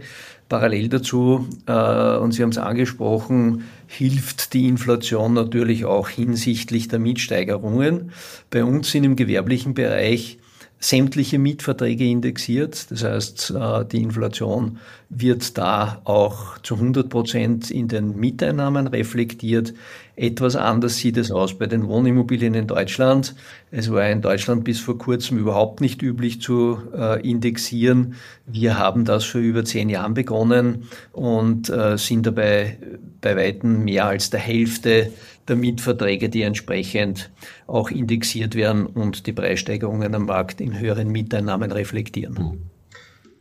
Parallel 0.48 0.88
dazu, 0.88 1.48
äh, 1.66 2.16
und 2.16 2.32
Sie 2.32 2.42
haben 2.42 2.50
es 2.50 2.58
angesprochen, 2.58 3.64
hilft 3.86 4.52
die 4.54 4.68
Inflation 4.68 5.32
natürlich 5.32 5.84
auch 5.84 6.08
hinsichtlich 6.08 6.86
der 6.86 7.00
Mietsteigerungen. 7.00 8.12
Bei 8.50 8.62
uns 8.62 8.90
sind 8.90 9.04
im 9.04 9.16
gewerblichen 9.16 9.74
Bereich 9.74 10.38
sämtliche 10.84 11.38
Mietverträge 11.38 12.04
indexiert. 12.04 12.90
Das 12.90 13.04
heißt, 13.04 13.54
äh, 13.56 13.84
die 13.86 14.02
Inflation 14.02 14.78
wird 15.08 15.56
da 15.56 16.02
auch 16.04 16.58
zu 16.58 16.74
100 16.74 17.08
Prozent 17.08 17.70
in 17.70 17.88
den 17.88 18.16
Mieteinnahmen 18.16 18.86
reflektiert. 18.88 19.72
Etwas 20.16 20.56
anders 20.56 20.96
sieht 20.98 21.16
es 21.16 21.30
aus 21.30 21.56
bei 21.58 21.66
den 21.66 21.88
Wohnimmobilien 21.88 22.52
in 22.52 22.66
Deutschland. 22.66 23.34
Es 23.70 23.90
war 23.90 24.08
in 24.10 24.20
Deutschland 24.20 24.64
bis 24.64 24.78
vor 24.78 24.98
kurzem 24.98 25.38
überhaupt 25.38 25.80
nicht 25.80 26.02
üblich 26.02 26.42
zu 26.42 26.78
äh, 26.94 27.20
indexieren. 27.26 28.14
Wir 28.46 28.78
haben 28.78 29.06
das 29.06 29.24
vor 29.24 29.40
über 29.40 29.64
zehn 29.64 29.88
Jahren 29.88 30.12
begonnen 30.12 30.88
und 31.12 31.70
äh, 31.70 31.96
sind 31.96 32.26
dabei 32.26 32.78
bei 33.22 33.36
weitem 33.36 33.84
mehr 33.84 34.04
als 34.06 34.28
der 34.28 34.40
Hälfte 34.40 35.10
der 35.48 35.56
Mietverträge, 35.56 36.28
die 36.28 36.42
entsprechend 36.42 37.30
auch 37.66 37.90
indexiert 37.90 38.54
werden 38.54 38.86
und 38.86 39.26
die 39.26 39.32
Preissteigerungen 39.32 40.14
am 40.14 40.26
Markt 40.26 40.60
in 40.60 40.78
höheren 40.78 41.08
Mieteinnahmen 41.08 41.72
reflektieren. 41.72 42.34
Mhm. 42.34 42.58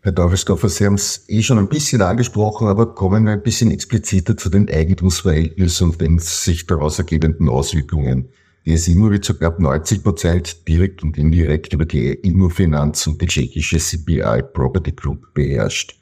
Herr 0.02 0.12
Davisdorfer, 0.12 0.68
Sie 0.68 0.86
haben 0.86 0.96
es 0.96 1.24
eh 1.30 1.42
schon 1.42 1.58
ein 1.58 1.70
bisschen 1.70 2.02
angesprochen, 2.02 2.68
aber 2.68 2.94
kommen 2.94 3.24
wir 3.24 3.32
ein 3.32 3.42
bisschen 3.42 3.72
expliziter 3.72 4.36
zu 4.36 4.50
den 4.50 4.70
Eigentumsverhältnissen 4.70 5.92
und 5.92 6.02
den 6.02 6.20
sich 6.20 6.68
daraus 6.68 7.00
ergebenden 7.00 7.48
Auswirkungen. 7.48 8.28
Die 8.66 8.76
SIMO 8.76 9.12
wird 9.12 9.24
zu 9.24 9.34
knapp 9.38 9.60
90 9.60 10.04
Prozent 10.04 10.68
direkt 10.68 11.04
und 11.04 11.18
indirekt 11.18 11.72
über 11.72 11.86
die 11.86 12.12
Immofinanz 12.12 13.08
und 13.08 13.22
die 13.22 13.28
tschechische 13.28 13.78
CPI 13.78 14.44
Property 14.54 14.92
Group 14.92 15.34
beherrscht. 15.34 15.98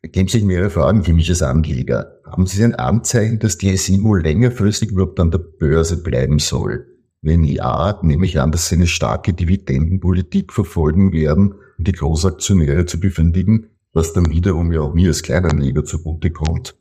Geben 0.00 0.28
sich 0.28 0.44
mehrere 0.44 0.70
Fragen 0.70 1.04
für 1.04 1.12
mich 1.12 1.28
als 1.28 1.42
Anleger. 1.42 2.15
Haben 2.26 2.46
Sie 2.46 2.62
ein 2.62 2.74
Anzeichen, 2.74 3.38
dass 3.38 3.56
die 3.56 3.76
SIMO 3.76 4.16
längerfristig 4.16 4.90
überhaupt 4.90 5.20
an 5.20 5.30
der 5.30 5.38
Börse 5.38 6.02
bleiben 6.02 6.38
soll? 6.38 6.86
Wenn 7.22 7.44
ja, 7.44 7.98
nehme 8.02 8.26
ich 8.26 8.40
an, 8.40 8.52
dass 8.52 8.68
Sie 8.68 8.74
eine 8.74 8.86
starke 8.86 9.32
Dividendenpolitik 9.32 10.52
verfolgen 10.52 11.12
werden 11.12 11.54
die 11.78 11.92
Großaktionäre 11.92 12.86
zu 12.86 13.00
befriedigen, 13.00 13.68
was 13.92 14.12
dann 14.12 14.30
wiederum 14.30 14.72
ja 14.72 14.80
auch 14.80 14.94
mir 14.94 15.08
als 15.08 15.22
Kleinanleger 15.22 15.84
zugute 15.84 16.30
kommt. 16.30 16.74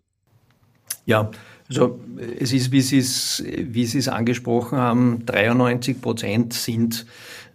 Ja, 1.06 1.32
also 1.68 2.00
es 2.40 2.54
ist, 2.54 2.72
wie 2.72 2.82
Sie 2.82 3.00
es, 3.00 3.44
wie 3.46 3.86
Sie 3.86 3.98
es 3.98 4.08
angesprochen 4.08 4.78
haben, 4.78 5.26
93 5.26 6.00
Prozent 6.00 6.54
sind 6.54 7.06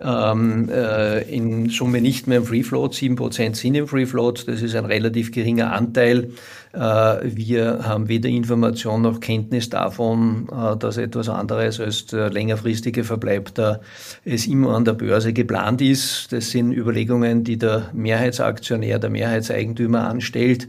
ähm, 0.00 0.69
äh, 0.69 1.23
in 1.31 1.69
Summe 1.69 2.00
nicht 2.00 2.26
mehr 2.26 2.38
im 2.38 2.45
Free 2.45 2.62
Float, 2.62 2.95
7 2.95 3.17
Prozent 3.17 3.57
sind 3.57 3.75
im 3.75 3.87
Free 3.87 4.07
Float. 4.07 4.49
Das 4.49 4.62
ist 4.62 4.75
ein 4.75 4.87
relativ 4.87 5.31
geringer 5.31 5.73
Anteil. 5.73 6.31
Äh, 6.73 6.79
wir 6.79 7.81
haben 7.83 8.09
weder 8.09 8.29
Information 8.29 9.02
noch 9.02 9.21
Kenntnis 9.21 9.69
davon, 9.69 10.49
äh, 10.50 10.76
dass 10.76 10.97
etwas 10.97 11.29
anderes 11.29 11.81
als 11.81 12.07
der 12.07 12.31
längerfristige 12.31 13.05
Verbleib 13.05 13.55
da 13.55 13.81
es 14.25 14.47
immer 14.47 14.75
an 14.75 14.85
der 14.85 14.95
Börse 14.95 15.33
geplant 15.33 15.83
ist. 15.83 16.33
Das 16.33 16.50
sind 16.50 16.73
Überlegungen, 16.73 17.45
die 17.45 17.59
der 17.59 17.90
Mehrheitsaktionär, 17.93 18.99
der 18.99 19.11
Mehrheitseigentümer 19.11 20.09
anstellt 20.09 20.69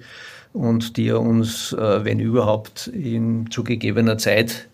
und 0.54 0.98
die 0.98 1.08
er 1.08 1.22
uns, 1.22 1.74
äh, 1.74 2.06
wenn 2.06 2.20
überhaupt, 2.20 2.88
in 2.88 3.50
zugegebener 3.50 4.18
Zeit 4.18 4.68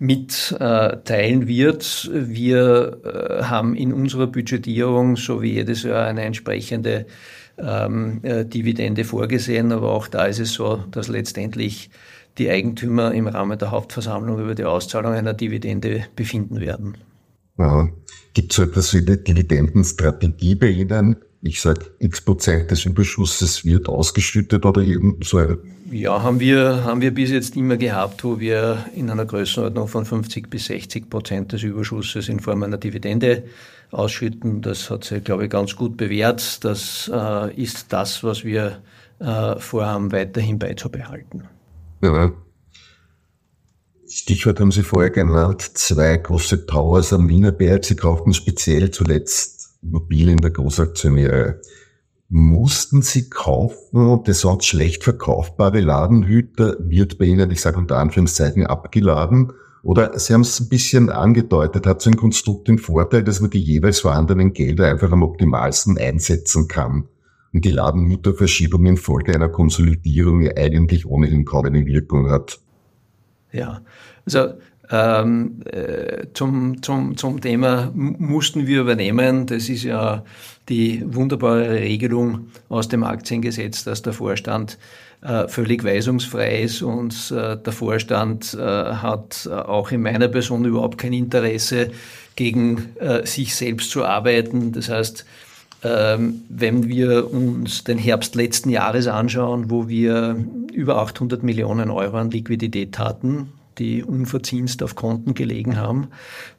mitteilen 0.00 1.48
wird. 1.48 2.08
Wir 2.12 3.00
haben 3.42 3.74
in 3.74 3.92
unserer 3.92 4.28
Budgetierung 4.28 5.16
so 5.16 5.42
wie 5.42 5.54
jedes 5.54 5.82
Jahr 5.82 6.06
eine 6.06 6.22
entsprechende 6.22 7.06
ähm, 7.58 8.20
äh, 8.22 8.44
Dividende 8.44 9.04
vorgesehen, 9.04 9.72
aber 9.72 9.90
auch 9.90 10.08
da 10.08 10.26
ist 10.26 10.38
es 10.38 10.52
so, 10.52 10.84
dass 10.90 11.08
letztendlich 11.08 11.90
die 12.38 12.48
Eigentümer 12.50 13.12
im 13.12 13.26
Rahmen 13.26 13.58
der 13.58 13.70
Hauptversammlung 13.70 14.38
über 14.40 14.54
die 14.54 14.64
Auszahlung 14.64 15.12
einer 15.12 15.34
Dividende 15.34 16.04
befinden 16.14 16.60
werden. 16.60 16.96
Ja. 17.58 17.88
Gibt 18.34 18.52
es 18.52 18.56
so 18.56 18.62
etwas 18.62 18.94
wie 18.94 18.98
eine 18.98 19.16
Dividendenstrategie 19.16 20.54
bei 20.54 20.68
Ihnen? 20.68 21.16
Ich 21.40 21.60
sage, 21.60 21.86
x 22.00 22.20
Prozent 22.20 22.70
des 22.70 22.84
Überschusses 22.84 23.64
wird 23.64 23.88
ausgeschüttet 23.88 24.66
oder 24.66 24.82
eben 24.82 25.18
so 25.22 25.38
eine 25.38 25.58
ja, 25.90 26.22
haben 26.22 26.38
wir, 26.38 26.84
haben 26.84 27.00
wir 27.00 27.14
bis 27.14 27.30
jetzt 27.30 27.56
immer 27.56 27.78
gehabt, 27.78 28.22
wo 28.22 28.38
wir 28.38 28.84
in 28.94 29.08
einer 29.08 29.24
Größenordnung 29.24 29.88
von 29.88 30.04
50 30.04 30.50
bis 30.50 30.66
60 30.66 31.08
Prozent 31.08 31.52
des 31.52 31.62
Überschusses 31.62 32.28
in 32.28 32.40
Form 32.40 32.62
einer 32.62 32.76
Dividende 32.76 33.44
ausschütten. 33.90 34.60
Das 34.60 34.90
hat 34.90 35.04
sich, 35.04 35.24
glaube 35.24 35.44
ich, 35.44 35.50
ganz 35.50 35.76
gut 35.76 35.96
bewährt. 35.96 36.62
Das 36.62 37.10
äh, 37.12 37.54
ist 37.54 37.90
das, 37.90 38.22
was 38.22 38.44
wir 38.44 38.82
äh, 39.18 39.58
vorhaben, 39.58 40.12
weiterhin 40.12 40.58
beizubehalten. 40.58 41.44
Ja. 42.02 42.32
Stichwort 44.06 44.60
haben 44.60 44.72
Sie 44.72 44.82
vorher 44.82 45.10
genannt, 45.10 45.62
zwei 45.62 46.18
große 46.18 46.66
Towers 46.66 47.14
am 47.14 47.28
Wienerberg. 47.30 47.84
Sie 47.84 47.96
kauften 47.96 48.34
speziell 48.34 48.90
zuletzt 48.90 49.57
Immobilien 49.82 50.38
der 50.38 50.50
Großaktionäre. 50.50 51.60
Mussten 52.28 53.02
Sie 53.02 53.30
kaufen, 53.30 54.22
der 54.24 54.34
sonst 54.34 54.66
schlecht 54.66 55.04
verkaufbare 55.04 55.80
Ladenhüter 55.80 56.76
wird 56.80 57.18
bei 57.18 57.24
Ihnen, 57.24 57.50
ich 57.50 57.60
sage 57.60 57.78
unter 57.78 57.96
Anführungszeichen, 57.98 58.66
abgeladen? 58.66 59.52
Oder 59.82 60.18
Sie 60.18 60.34
haben 60.34 60.42
es 60.42 60.60
ein 60.60 60.68
bisschen 60.68 61.08
angedeutet, 61.08 61.86
hat 61.86 62.02
so 62.02 62.10
ein 62.10 62.16
Konstrukt 62.16 62.68
den 62.68 62.78
Vorteil, 62.78 63.24
dass 63.24 63.40
man 63.40 63.50
die 63.50 63.60
jeweils 63.60 64.00
vorhandenen 64.00 64.52
Gelder 64.52 64.88
einfach 64.88 65.10
am 65.10 65.22
optimalsten 65.22 65.96
einsetzen 65.96 66.68
kann 66.68 67.08
und 67.54 67.64
die 67.64 67.70
Ladenhüterverschiebung 67.70 68.84
infolge 68.86 69.34
einer 69.34 69.48
Konsolidierung 69.48 70.42
ja 70.42 70.52
eigentlich 70.56 71.06
ohnehin 71.06 71.44
kaum 71.44 71.64
eine 71.64 71.86
Wirkung 71.86 72.30
hat. 72.30 72.60
Ja, 73.52 73.80
also 74.26 74.54
ähm, 74.90 75.62
äh, 75.70 76.26
zum, 76.34 76.82
zum, 76.82 77.16
zum 77.16 77.40
Thema 77.40 77.90
mussten 77.94 78.66
wir 78.66 78.80
übernehmen. 78.80 79.46
Das 79.46 79.68
ist 79.68 79.84
ja 79.84 80.24
die 80.68 81.02
wunderbare 81.06 81.72
Regelung 81.72 82.48
aus 82.68 82.88
dem 82.88 83.04
Aktiengesetz, 83.04 83.84
dass 83.84 84.02
der 84.02 84.12
Vorstand 84.12 84.78
äh, 85.20 85.48
völlig 85.48 85.82
weisungsfrei 85.84 86.62
ist 86.62 86.80
und 86.80 87.32
äh, 87.32 87.56
der 87.56 87.72
Vorstand 87.72 88.54
äh, 88.54 88.60
hat 88.60 89.48
auch 89.48 89.90
in 89.90 90.02
meiner 90.02 90.28
Person 90.28 90.64
überhaupt 90.64 90.96
kein 90.96 91.12
Interesse, 91.12 91.90
gegen 92.36 92.90
sich 93.24 93.56
selbst 93.56 93.90
zu 93.90 94.04
arbeiten. 94.04 94.70
Das 94.70 94.88
heißt, 94.88 95.24
ähm, 95.82 96.42
wenn 96.48 96.86
wir 96.86 97.32
uns 97.32 97.82
den 97.82 97.98
Herbst 97.98 98.36
letzten 98.36 98.70
Jahres 98.70 99.08
anschauen, 99.08 99.72
wo 99.72 99.88
wir 99.88 100.36
über 100.72 100.98
800 100.98 101.42
Millionen 101.42 101.90
Euro 101.90 102.16
an 102.16 102.30
Liquidität 102.30 102.96
hatten, 103.00 103.52
die 103.78 104.02
unverzinst 104.02 104.82
auf 104.82 104.94
Konten 104.94 105.34
gelegen 105.34 105.76
haben, 105.76 106.08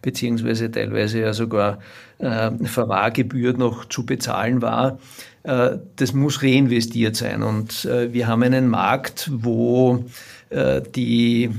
beziehungsweise 0.02 0.72
teilweise 0.72 1.20
ja 1.20 1.34
sogar 1.34 1.80
äh, 2.20 2.52
Verwahrgebühr 2.64 3.54
noch 3.54 3.86
zu 3.86 4.06
bezahlen 4.06 4.62
war. 4.62 5.00
Äh, 5.44 5.78
das 5.96 6.14
muss 6.14 6.44
reinvestiert 6.44 7.16
sein. 7.16 7.44
Und 7.44 7.86
äh, 7.86 8.14
wir 8.14 8.28
haben 8.28 8.44
einen 8.44 8.68
Markt, 8.68 9.30
wo 9.32 10.06
äh, 10.50 10.82
die 10.96 11.50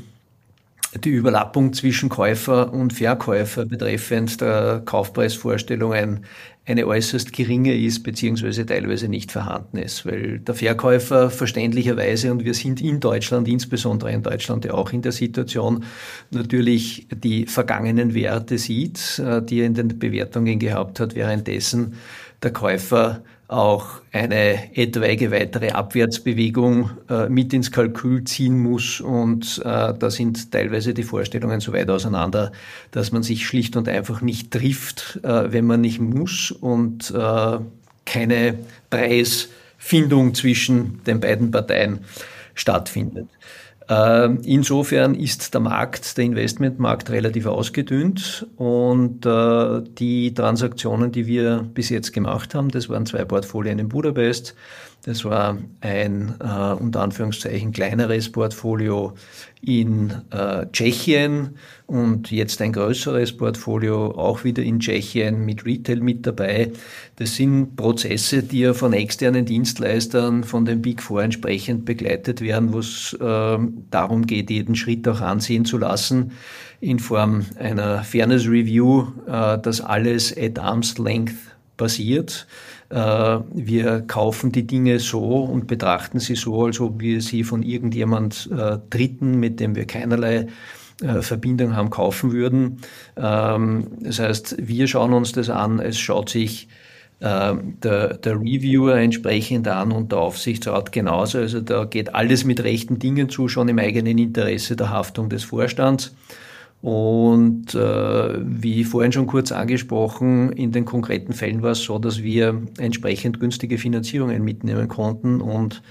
die 1.04 1.10
Überlappung 1.10 1.72
zwischen 1.72 2.08
Käufer 2.08 2.72
und 2.72 2.92
Verkäufer 2.92 3.64
betreffend 3.64 4.40
der 4.40 4.82
Kaufpreisvorstellungen 4.84 6.24
eine 6.66 6.86
äußerst 6.86 7.32
geringe 7.32 7.74
ist, 7.74 8.02
beziehungsweise 8.02 8.66
teilweise 8.66 9.08
nicht 9.08 9.32
vorhanden 9.32 9.78
ist, 9.78 10.04
weil 10.04 10.38
der 10.40 10.54
Verkäufer 10.54 11.30
verständlicherweise, 11.30 12.30
und 12.30 12.44
wir 12.44 12.54
sind 12.54 12.80
in 12.80 13.00
Deutschland, 13.00 13.48
insbesondere 13.48 14.12
in 14.12 14.22
Deutschland 14.22 14.64
ja 14.64 14.74
auch 14.74 14.92
in 14.92 15.02
der 15.02 15.12
Situation, 15.12 15.84
natürlich 16.30 17.08
die 17.12 17.46
vergangenen 17.46 18.14
Werte 18.14 18.58
sieht, 18.58 19.18
äh, 19.18 19.42
die 19.42 19.60
er 19.60 19.66
in 19.66 19.74
den 19.74 19.98
Bewertungen 19.98 20.58
gehabt 20.58 21.00
hat, 21.00 21.14
währenddessen 21.14 21.94
der 22.42 22.52
Käufer 22.52 23.22
auch 23.50 24.00
eine 24.12 24.76
etwaige 24.76 25.32
weitere 25.32 25.70
Abwärtsbewegung 25.70 26.90
äh, 27.08 27.28
mit 27.28 27.52
ins 27.52 27.72
Kalkül 27.72 28.22
ziehen 28.22 28.56
muss. 28.56 29.00
Und 29.00 29.60
äh, 29.64 29.92
da 29.92 30.10
sind 30.10 30.52
teilweise 30.52 30.94
die 30.94 31.02
Vorstellungen 31.02 31.58
so 31.58 31.72
weit 31.72 31.90
auseinander, 31.90 32.52
dass 32.92 33.10
man 33.10 33.24
sich 33.24 33.44
schlicht 33.44 33.74
und 33.76 33.88
einfach 33.88 34.20
nicht 34.20 34.52
trifft, 34.52 35.18
äh, 35.24 35.52
wenn 35.52 35.66
man 35.66 35.80
nicht 35.80 36.00
muss 36.00 36.52
und 36.52 37.10
äh, 37.10 37.58
keine 38.06 38.58
Preisfindung 38.88 40.34
zwischen 40.34 41.02
den 41.04 41.18
beiden 41.18 41.50
Parteien 41.50 42.00
stattfindet. 42.54 43.26
Ähm, 43.92 44.38
insofern 44.44 45.16
ist 45.16 45.52
der 45.52 45.60
Markt, 45.60 46.16
der 46.16 46.24
Investmentmarkt 46.24 47.10
relativ 47.10 47.46
ausgedünnt 47.46 48.46
und 48.56 49.26
äh, 49.26 49.82
die 49.98 50.32
Transaktionen, 50.32 51.10
die 51.10 51.26
wir 51.26 51.68
bis 51.74 51.88
jetzt 51.88 52.12
gemacht 52.12 52.54
haben, 52.54 52.68
das 52.68 52.88
waren 52.88 53.04
zwei 53.04 53.24
Portfolien 53.24 53.80
in 53.80 53.88
Budapest, 53.88 54.54
das 55.02 55.24
war 55.24 55.56
ein 55.80 56.34
äh, 56.40 56.74
unter 56.74 57.00
Anführungszeichen 57.00 57.72
kleineres 57.72 58.30
Portfolio 58.30 59.14
in 59.62 60.12
äh, 60.30 60.66
Tschechien 60.70 61.56
und 61.86 62.30
jetzt 62.30 62.60
ein 62.62 62.72
größeres 62.72 63.36
Portfolio 63.36 64.12
auch 64.12 64.44
wieder 64.44 64.62
in 64.62 64.78
Tschechien 64.78 65.44
mit 65.44 65.64
Retail 65.64 66.00
mit 66.00 66.26
dabei. 66.26 66.70
Das 67.20 67.36
sind 67.36 67.76
Prozesse, 67.76 68.42
die 68.42 68.60
ja 68.60 68.72
von 68.72 68.94
externen 68.94 69.44
Dienstleistern, 69.44 70.42
von 70.42 70.64
den 70.64 70.80
Big 70.80 71.02
Four 71.02 71.22
entsprechend 71.22 71.84
begleitet 71.84 72.40
werden, 72.40 72.72
wo 72.72 72.78
es 72.78 73.12
äh, 73.20 73.58
darum 73.90 74.26
geht, 74.26 74.48
jeden 74.48 74.74
Schritt 74.74 75.06
auch 75.06 75.20
ansehen 75.20 75.66
zu 75.66 75.76
lassen 75.76 76.32
in 76.80 76.98
Form 76.98 77.44
einer 77.58 78.04
Fairness 78.04 78.46
Review, 78.46 79.08
äh, 79.26 79.58
dass 79.58 79.82
alles 79.82 80.34
at 80.34 80.58
Arm's 80.58 80.96
Length 80.96 81.34
passiert. 81.76 82.46
Äh, 82.88 82.96
wir 82.96 84.00
kaufen 84.06 84.50
die 84.50 84.66
Dinge 84.66 84.98
so 84.98 85.44
und 85.44 85.66
betrachten 85.66 86.20
sie 86.20 86.36
so, 86.36 86.64
als 86.64 86.80
ob 86.80 87.02
wir 87.02 87.20
sie 87.20 87.44
von 87.44 87.62
irgendjemand 87.62 88.48
äh, 88.50 88.78
Dritten, 88.88 89.38
mit 89.38 89.60
dem 89.60 89.76
wir 89.76 89.84
keinerlei 89.84 90.46
äh, 91.02 91.20
Verbindung 91.20 91.76
haben, 91.76 91.90
kaufen 91.90 92.32
würden. 92.32 92.78
Ähm, 93.18 93.88
das 94.00 94.20
heißt, 94.20 94.56
wir 94.58 94.86
schauen 94.86 95.12
uns 95.12 95.32
das 95.32 95.50
an, 95.50 95.80
es 95.80 95.98
schaut 95.98 96.30
sich 96.30 96.66
der, 97.20 98.16
der 98.16 98.34
Reviewer 98.40 98.96
entsprechend 98.96 99.68
an 99.68 99.92
und 99.92 100.10
der 100.10 100.20
Aufsichtsrat 100.20 100.90
genauso. 100.90 101.38
Also 101.38 101.60
da 101.60 101.84
geht 101.84 102.14
alles 102.14 102.44
mit 102.44 102.64
rechten 102.64 102.98
Dingen 102.98 103.28
zu, 103.28 103.46
schon 103.46 103.68
im 103.68 103.78
eigenen 103.78 104.16
Interesse 104.16 104.74
der 104.74 104.90
Haftung 104.90 105.28
des 105.28 105.44
Vorstands. 105.44 106.14
Und 106.82 107.74
äh, 107.74 108.38
wie 108.40 108.84
vorhin 108.84 109.12
schon 109.12 109.26
kurz 109.26 109.52
angesprochen, 109.52 110.50
in 110.52 110.72
den 110.72 110.86
konkreten 110.86 111.34
Fällen 111.34 111.62
war 111.62 111.72
es 111.72 111.82
so, 111.82 111.98
dass 111.98 112.22
wir 112.22 112.62
entsprechend 112.78 113.38
günstige 113.38 113.76
Finanzierungen 113.76 114.42
mitnehmen 114.42 114.88
konnten 114.88 115.42
und 115.42 115.82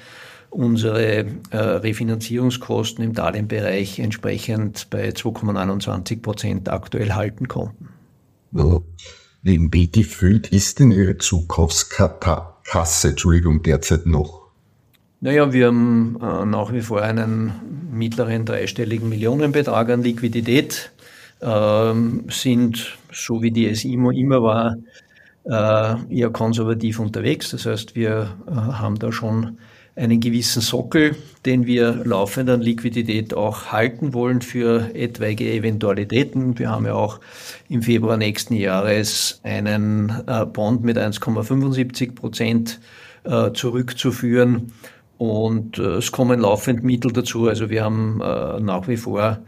unsere 0.49 1.27
äh, 1.51 1.57
Refinanzierungskosten 1.57 3.03
im 3.03 3.13
Darlehenbereich 3.13 3.99
entsprechend 3.99 4.89
bei 4.89 5.09
2,29 5.09 6.23
Prozent 6.23 6.69
aktuell 6.69 7.13
halten 7.13 7.47
konnten. 7.47 7.89
Wie 9.41 9.89
gefüllt 9.89 10.47
ist 10.49 10.79
denn 10.79 10.91
Ihre 10.91 11.17
Zukaufskasse, 11.17 13.09
Entschuldigung, 13.09 13.63
derzeit 13.63 14.05
noch? 14.05 14.49
Naja, 15.21 15.51
wir 15.53 15.67
haben 15.67 16.17
äh, 16.21 16.45
nach 16.45 16.71
wie 16.73 16.81
vor 16.81 17.01
einen 17.01 17.51
mittleren 17.91 18.45
dreistelligen 18.45 19.09
Millionenbetrag 19.09 19.89
an 19.89 20.03
Liquidität, 20.03 20.91
ähm, 21.41 22.25
sind, 22.29 22.97
so 23.11 23.41
wie 23.41 23.51
die 23.51 23.73
SIMO 23.73 24.11
immer 24.11 24.43
war, 24.43 24.75
äh, 25.45 26.13
eher 26.13 26.29
konservativ 26.29 26.99
unterwegs. 26.99 27.51
Das 27.51 27.65
heißt, 27.65 27.95
wir 27.95 28.37
äh, 28.47 28.51
haben 28.51 28.99
da 28.99 29.11
schon 29.11 29.57
einen 29.99 30.21
gewissen 30.21 30.61
Sockel, 30.61 31.15
den 31.45 31.65
wir 31.65 32.03
laufend 32.05 32.49
an 32.49 32.61
Liquidität 32.61 33.33
auch 33.33 33.67
halten 33.67 34.13
wollen 34.13 34.41
für 34.41 34.95
etwaige 34.95 35.51
Eventualitäten. 35.51 36.57
Wir 36.57 36.69
haben 36.71 36.85
ja 36.85 36.93
auch 36.93 37.19
im 37.67 37.81
Februar 37.81 38.15
nächsten 38.15 38.53
Jahres 38.55 39.41
einen 39.43 40.13
äh, 40.25 40.45
Bond 40.45 40.83
mit 40.83 40.97
1,75 40.97 42.15
Prozent 42.15 42.79
äh, 43.25 43.51
zurückzuführen. 43.51 44.71
Und 45.17 45.77
äh, 45.77 45.97
es 45.97 46.13
kommen 46.13 46.39
laufend 46.39 46.81
Mittel 46.83 47.11
dazu. 47.11 47.49
Also 47.49 47.69
wir 47.69 47.83
haben 47.83 48.17
nach 48.19 48.87
wie 48.87 48.97
vor 48.97 49.39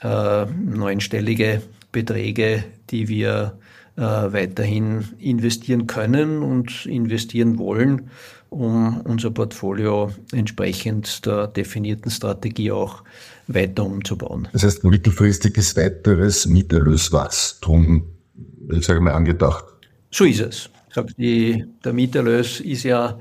neunstellige 0.00 1.60
Beträge, 1.90 2.62
die 2.90 3.08
wir 3.08 3.58
weiterhin 3.96 5.08
investieren 5.18 5.88
können 5.88 6.44
und 6.44 6.86
investieren 6.86 7.58
wollen, 7.58 8.10
um 8.50 9.00
unser 9.02 9.30
Portfolio 9.30 10.10
entsprechend 10.32 11.24
der 11.26 11.46
definierten 11.46 12.10
Strategie 12.10 12.72
auch 12.72 13.02
weiter 13.46 13.84
umzubauen. 13.84 14.48
Das 14.52 14.62
heißt, 14.62 14.84
mittelfristiges 14.84 15.76
weiteres 15.76 16.46
Mieterlöswachstum, 16.46 18.04
ich 18.70 18.84
sage 18.84 19.00
mal, 19.00 19.12
angedacht. 19.12 19.64
So 20.10 20.24
ist 20.24 20.40
es. 20.40 20.70
Die, 21.16 21.64
der 21.84 21.92
Mieterlös 21.92 22.60
ist 22.60 22.82
ja 22.82 23.18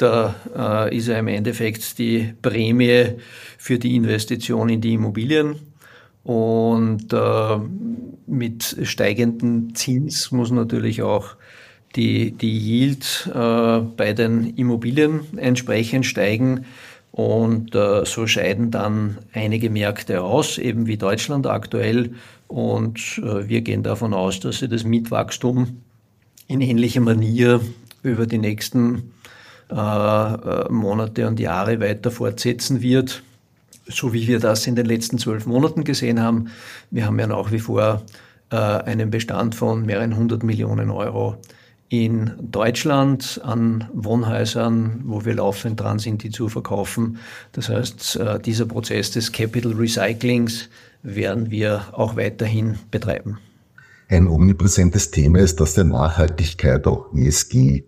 da 0.00 0.34
äh, 0.88 0.96
ist 0.96 1.08
ja 1.08 1.18
im 1.18 1.28
Endeffekt 1.28 1.98
die 1.98 2.32
Prämie 2.40 3.16
für 3.58 3.78
die 3.78 3.96
Investition 3.96 4.68
in 4.70 4.80
die 4.80 4.94
Immobilien. 4.94 5.56
Und 6.22 7.12
äh, 7.12 7.58
mit 8.26 8.76
steigendem 8.82 9.74
Zins 9.74 10.30
muss 10.30 10.50
natürlich 10.50 11.02
auch 11.02 11.36
die, 11.96 12.32
die 12.32 12.58
Yield 12.58 13.30
äh, 13.34 13.80
bei 13.80 14.12
den 14.12 14.54
Immobilien 14.56 15.20
entsprechend 15.36 16.06
steigen. 16.06 16.64
Und 17.12 17.74
äh, 17.74 18.04
so 18.04 18.26
scheiden 18.26 18.70
dann 18.70 19.18
einige 19.32 19.68
Märkte 19.68 20.22
aus, 20.22 20.58
eben 20.58 20.86
wie 20.86 20.96
Deutschland 20.96 21.46
aktuell. 21.46 22.14
Und 22.46 23.20
äh, 23.24 23.48
wir 23.48 23.62
gehen 23.62 23.82
davon 23.82 24.14
aus, 24.14 24.40
dass 24.40 24.60
sie 24.60 24.68
das 24.68 24.84
Mietwachstum 24.84 25.82
in 26.46 26.60
ähnlicher 26.60 27.00
Manier 27.00 27.60
über 28.02 28.26
die 28.26 28.38
nächsten 28.38 29.12
äh, 29.70 29.74
äh, 29.74 30.68
Monate 30.70 31.26
und 31.26 31.38
Jahre 31.38 31.80
weiter 31.80 32.10
fortsetzen 32.10 32.80
wird, 32.80 33.22
so 33.86 34.12
wie 34.12 34.26
wir 34.26 34.40
das 34.40 34.66
in 34.66 34.76
den 34.76 34.86
letzten 34.86 35.18
zwölf 35.18 35.46
Monaten 35.46 35.84
gesehen 35.84 36.20
haben. 36.20 36.48
Wir 36.90 37.06
haben 37.06 37.18
ja 37.18 37.26
nach 37.26 37.52
wie 37.52 37.58
vor 37.58 38.02
äh, 38.50 38.56
einen 38.56 39.10
Bestand 39.10 39.54
von 39.54 39.84
mehreren 39.84 40.16
hundert 40.16 40.42
Millionen 40.42 40.90
Euro 40.90 41.36
in 41.90 42.32
Deutschland 42.40 43.40
an 43.44 43.90
Wohnhäusern, 43.92 45.02
wo 45.04 45.24
wir 45.24 45.34
laufend 45.34 45.80
dran 45.80 45.98
sind, 45.98 46.22
die 46.22 46.30
zu 46.30 46.48
verkaufen. 46.48 47.18
Das 47.52 47.68
heißt, 47.68 48.18
dieser 48.46 48.66
Prozess 48.66 49.10
des 49.10 49.32
Capital 49.32 49.72
Recyclings 49.72 50.68
werden 51.02 51.50
wir 51.50 51.86
auch 51.92 52.16
weiterhin 52.16 52.78
betreiben. 52.92 53.38
Ein 54.08 54.28
omnipräsentes 54.28 55.10
Thema 55.10 55.40
ist 55.40 55.60
das 55.60 55.74
der 55.74 55.84
Nachhaltigkeit, 55.84 56.86
auch 56.86 57.12
ESG. 57.12 57.84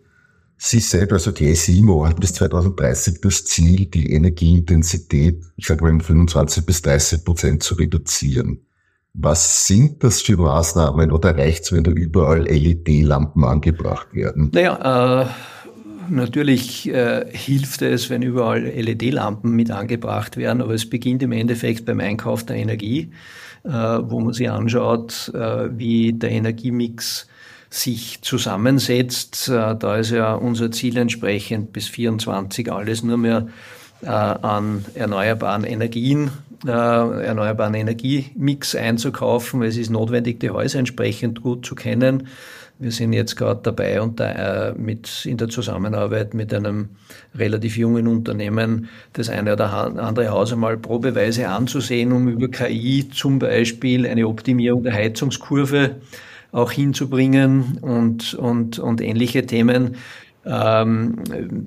Sie 0.56 0.80
selbst, 0.80 1.12
also 1.12 1.30
die 1.30 1.54
SIMO, 1.54 2.06
hat 2.06 2.20
bis 2.20 2.34
2030 2.34 3.20
das 3.20 3.44
Ziel, 3.44 3.86
die 3.86 4.12
Energieintensität, 4.12 5.42
ich 5.56 5.66
sage 5.66 5.82
mal, 5.84 5.92
um 5.92 6.00
25 6.00 6.66
bis 6.66 6.82
30 6.82 7.24
Prozent 7.24 7.62
zu 7.62 7.74
reduzieren. 7.74 8.60
Was 9.14 9.66
sind 9.66 10.02
das 10.02 10.22
für 10.22 10.38
Maßnahmen 10.38 11.12
oder 11.12 11.36
reicht 11.36 11.64
es, 11.64 11.72
wenn 11.72 11.84
da 11.84 11.90
überall 11.90 12.44
LED-Lampen 12.44 13.44
angebracht 13.44 14.14
werden? 14.14 14.50
Naja, 14.54 15.22
äh, 15.22 15.26
natürlich 16.08 16.88
äh, 16.88 17.26
hilft 17.30 17.82
es, 17.82 18.08
wenn 18.08 18.22
überall 18.22 18.62
LED-Lampen 18.62 19.52
mit 19.52 19.70
angebracht 19.70 20.38
werden, 20.38 20.62
aber 20.62 20.72
es 20.72 20.88
beginnt 20.88 21.22
im 21.22 21.32
Endeffekt 21.32 21.84
beim 21.84 22.00
Einkauf 22.00 22.44
der 22.44 22.56
Energie, 22.56 23.10
äh, 23.64 23.68
wo 23.70 24.20
man 24.20 24.32
sich 24.32 24.48
anschaut, 24.48 25.30
äh, 25.34 25.68
wie 25.76 26.14
der 26.14 26.30
Energiemix 26.30 27.28
sich 27.68 28.22
zusammensetzt. 28.22 29.48
Äh, 29.48 29.76
da 29.76 29.96
ist 29.96 30.10
ja 30.10 30.34
unser 30.34 30.70
Ziel 30.70 30.96
entsprechend 30.96 31.74
bis 31.74 31.86
24 31.86 32.72
alles 32.72 33.02
nur 33.02 33.18
mehr 33.18 33.48
an 34.06 34.84
erneuerbaren 34.94 35.64
Energien, 35.64 36.30
äh, 36.66 36.70
erneuerbaren 36.70 37.74
Energiemix 37.74 38.74
einzukaufen. 38.74 39.62
Es 39.62 39.76
ist 39.76 39.90
notwendig, 39.90 40.40
die 40.40 40.50
Häuser 40.50 40.78
entsprechend 40.78 41.42
gut 41.42 41.66
zu 41.66 41.74
kennen. 41.74 42.28
Wir 42.78 42.90
sind 42.90 43.12
jetzt 43.12 43.36
gerade 43.36 43.60
dabei 43.62 44.00
und 44.00 44.18
äh, 44.18 44.72
mit 44.76 45.24
in 45.24 45.36
der 45.36 45.48
Zusammenarbeit 45.48 46.34
mit 46.34 46.52
einem 46.52 46.88
relativ 47.34 47.76
jungen 47.76 48.08
Unternehmen 48.08 48.88
das 49.12 49.28
eine 49.28 49.52
oder 49.52 49.72
andere 49.72 50.30
Haus 50.30 50.52
einmal 50.52 50.76
probeweise 50.78 51.48
anzusehen, 51.48 52.10
um 52.10 52.26
über 52.28 52.48
KI 52.48 53.08
zum 53.08 53.38
Beispiel 53.38 54.06
eine 54.06 54.26
Optimierung 54.26 54.82
der 54.82 54.94
Heizungskurve 54.94 55.96
auch 56.50 56.72
hinzubringen 56.72 57.78
und, 57.80 58.34
und, 58.34 58.78
und 58.78 59.00
ähnliche 59.00 59.46
Themen. 59.46 59.96
Ähm, 60.44 61.14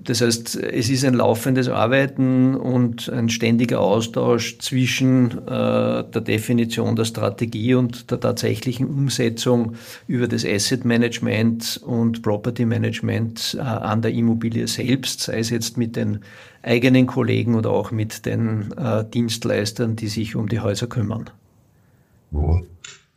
das 0.03 0.21
heißt, 0.21 0.57
es 0.57 0.89
ist 0.89 1.05
ein 1.05 1.13
laufendes 1.13 1.69
Arbeiten 1.69 2.55
und 2.55 3.09
ein 3.09 3.29
ständiger 3.29 3.79
Austausch 3.79 4.57
zwischen 4.59 5.31
äh, 5.31 6.03
der 6.03 6.21
Definition 6.21 6.95
der 6.95 7.05
Strategie 7.05 7.75
und 7.75 8.11
der 8.11 8.19
tatsächlichen 8.19 8.87
Umsetzung 8.87 9.75
über 10.07 10.27
das 10.27 10.45
Asset 10.45 10.83
Management 10.83 11.81
und 11.85 12.21
Property 12.21 12.65
Management 12.65 13.55
äh, 13.57 13.61
an 13.61 14.01
der 14.01 14.11
Immobilie 14.11 14.67
selbst, 14.67 15.21
sei 15.21 15.39
es 15.39 15.49
jetzt 15.49 15.77
mit 15.77 15.95
den 15.95 16.19
eigenen 16.61 17.07
Kollegen 17.07 17.55
oder 17.55 17.69
auch 17.69 17.91
mit 17.91 18.25
den 18.25 18.73
äh, 18.77 19.05
Dienstleistern, 19.05 19.95
die 19.95 20.07
sich 20.07 20.35
um 20.35 20.49
die 20.49 20.59
Häuser 20.59 20.87
kümmern. 20.87 21.29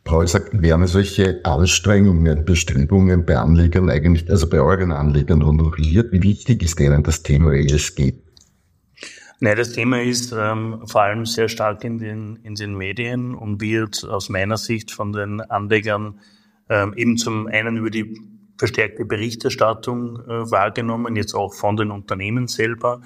Paul 0.09 0.27
sagt, 0.27 0.59
werden 0.59 0.87
solche 0.87 1.39
Anstrengungen, 1.43 2.43
Bestrebungen 2.43 3.27
bei 3.27 3.37
Anlegern 3.37 3.91
eigentlich, 3.91 4.27
also 4.27 4.49
bei 4.49 4.59
euren 4.59 4.91
Anlegern 4.91 5.45
honoriert? 5.45 6.11
Wie 6.11 6.23
wichtig 6.23 6.63
ist 6.63 6.79
denen 6.79 7.03
das 7.03 7.21
Thema 7.21 7.53
ESG? 7.53 8.13
Nein, 9.39 9.55
das 9.55 9.73
Thema 9.73 10.01
ist 10.01 10.33
ähm, 10.35 10.81
vor 10.87 11.03
allem 11.03 11.27
sehr 11.27 11.47
stark 11.47 11.83
in 11.83 11.99
den, 11.99 12.37
in 12.37 12.55
den 12.55 12.75
Medien 12.75 13.35
und 13.35 13.61
wird 13.61 14.03
aus 14.03 14.29
meiner 14.29 14.57
Sicht 14.57 14.89
von 14.89 15.13
den 15.13 15.41
Anlegern 15.41 16.19
ähm, 16.69 16.95
eben 16.95 17.15
zum 17.17 17.45
einen 17.45 17.77
über 17.77 17.91
die 17.91 18.19
verstärkte 18.57 19.05
Berichterstattung 19.05 20.21
äh, 20.27 20.49
wahrgenommen, 20.49 21.17
jetzt 21.17 21.35
auch 21.35 21.53
von 21.53 21.77
den 21.77 21.91
Unternehmen 21.91 22.47
selber, 22.47 23.01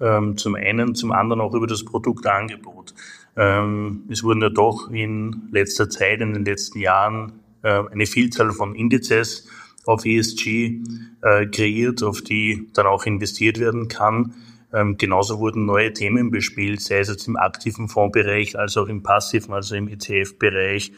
ähm, 0.00 0.38
zum 0.38 0.54
einen, 0.54 0.94
zum 0.94 1.12
anderen 1.12 1.42
auch 1.42 1.52
über 1.52 1.66
das 1.66 1.84
Produktangebot. 1.84 2.94
Ähm, 3.36 4.04
es 4.08 4.22
wurden 4.22 4.42
ja 4.42 4.48
doch 4.48 4.90
in 4.90 5.48
letzter 5.50 5.90
Zeit, 5.90 6.20
in 6.20 6.32
den 6.32 6.44
letzten 6.44 6.80
Jahren, 6.80 7.40
äh, 7.62 7.82
eine 7.90 8.06
Vielzahl 8.06 8.50
von 8.52 8.74
Indizes 8.74 9.48
auf 9.84 10.04
ESG 10.04 10.80
äh, 11.22 11.46
kreiert, 11.46 12.02
auf 12.02 12.22
die 12.22 12.68
dann 12.74 12.86
auch 12.86 13.04
investiert 13.04 13.60
werden 13.60 13.88
kann. 13.88 14.34
Ähm, 14.72 14.96
genauso 14.98 15.38
wurden 15.38 15.64
neue 15.64 15.92
Themen 15.92 16.30
bespielt, 16.30 16.80
sei 16.80 16.98
es 16.98 17.08
jetzt 17.08 17.28
im 17.28 17.36
aktiven 17.36 17.88
Fondsbereich, 17.88 18.58
als 18.58 18.76
auch 18.76 18.88
im 18.88 19.02
passiven, 19.02 19.54
also 19.54 19.76
im 19.76 19.88
ETF-Bereich, 19.88 20.92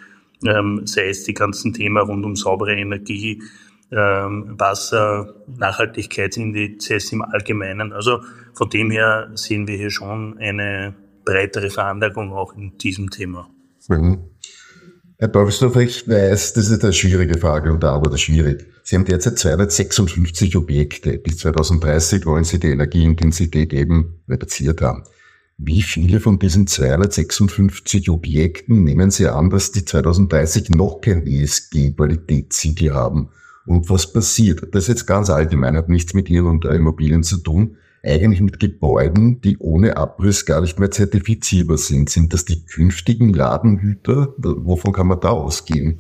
ähm, 0.47 0.87
sei 0.87 1.09
es 1.09 1.25
die 1.25 1.35
ganzen 1.35 1.75
Themen 1.75 1.99
rund 1.99 2.25
um 2.25 2.35
saubere 2.35 2.75
Energie, 2.75 3.43
ähm, 3.91 4.55
Wasser, 4.59 5.35
Nachhaltigkeitsindizes 5.47 7.13
im 7.13 7.23
Allgemeinen. 7.23 7.93
Also 7.93 8.21
von 8.55 8.71
dem 8.71 8.91
her 8.91 9.31
sehen 9.35 9.67
wir 9.67 9.77
hier 9.77 9.91
schon 9.91 10.39
eine 10.39 10.95
breitere 11.29 11.69
Veranlagung 11.69 12.33
auch 12.33 12.55
in 12.57 12.79
diesem 12.79 13.11
Thema. 13.11 13.51
Mhm. 13.89 14.21
Herr 15.19 15.29
Dorfsdorf, 15.29 15.77
ich 15.77 16.09
weiß, 16.09 16.55
das 16.55 16.71
ist 16.71 16.83
eine 16.83 16.93
schwierige 16.93 17.39
Frage 17.39 17.73
und 17.73 17.85
aber 17.85 18.17
schwierig. 18.17 18.67
Sie 18.83 18.97
haben 18.97 19.05
derzeit 19.05 19.39
256 19.39 20.57
Objekte. 20.57 21.19
Bis 21.19 21.39
2030 21.39 22.25
wollen 22.25 22.45
Sie 22.45 22.59
die 22.59 22.69
Energieintensität 22.69 23.75
eben 23.75 24.23
reduziert 24.29 24.81
haben. 24.81 25.03
Wie 25.59 25.83
viele 25.83 26.21
von 26.21 26.39
diesen 26.39 26.67
256 26.67 28.09
Objekten 28.09 28.85
nehmen 28.85 29.11
Sie 29.11 29.27
an, 29.27 29.51
dass 29.51 29.73
die 29.73 29.85
2030 29.85 30.71
noch 30.71 31.01
kein 31.01 31.27
ESG-Qualitätssiegel 31.27 32.95
haben? 32.95 33.31
Und 33.67 33.91
was 33.91 34.13
passiert? 34.13 34.63
Das 34.73 34.85
ist 34.85 34.89
jetzt 34.89 35.07
ganz 35.07 35.29
allgemein, 35.29 35.77
hat 35.77 35.89
nichts 35.89 36.15
mit 36.15 36.31
Ihren 36.31 36.47
und 36.47 36.65
Immobilien 36.65 37.23
zu 37.23 37.39
tun 37.39 37.77
eigentlich 38.03 38.41
mit 38.41 38.61
Gebäuden, 38.61 39.41
die 39.41 39.59
ohne 39.59 39.97
Abriss 39.97 40.47
gar 40.47 40.61
nicht 40.61 40.79
mehr 40.79 40.91
zertifizierbar 40.91 41.79
sind. 41.79 42.11
Sind 42.11 42.33
das 42.33 42.45
die 42.45 42.65
künftigen 42.65 43.33
Ladenhüter? 43.33 44.35
Wovon 44.39 44.93
kann 44.93 45.09
man 45.09 45.21
da 45.21 45.31
ausgehen? 45.31 45.99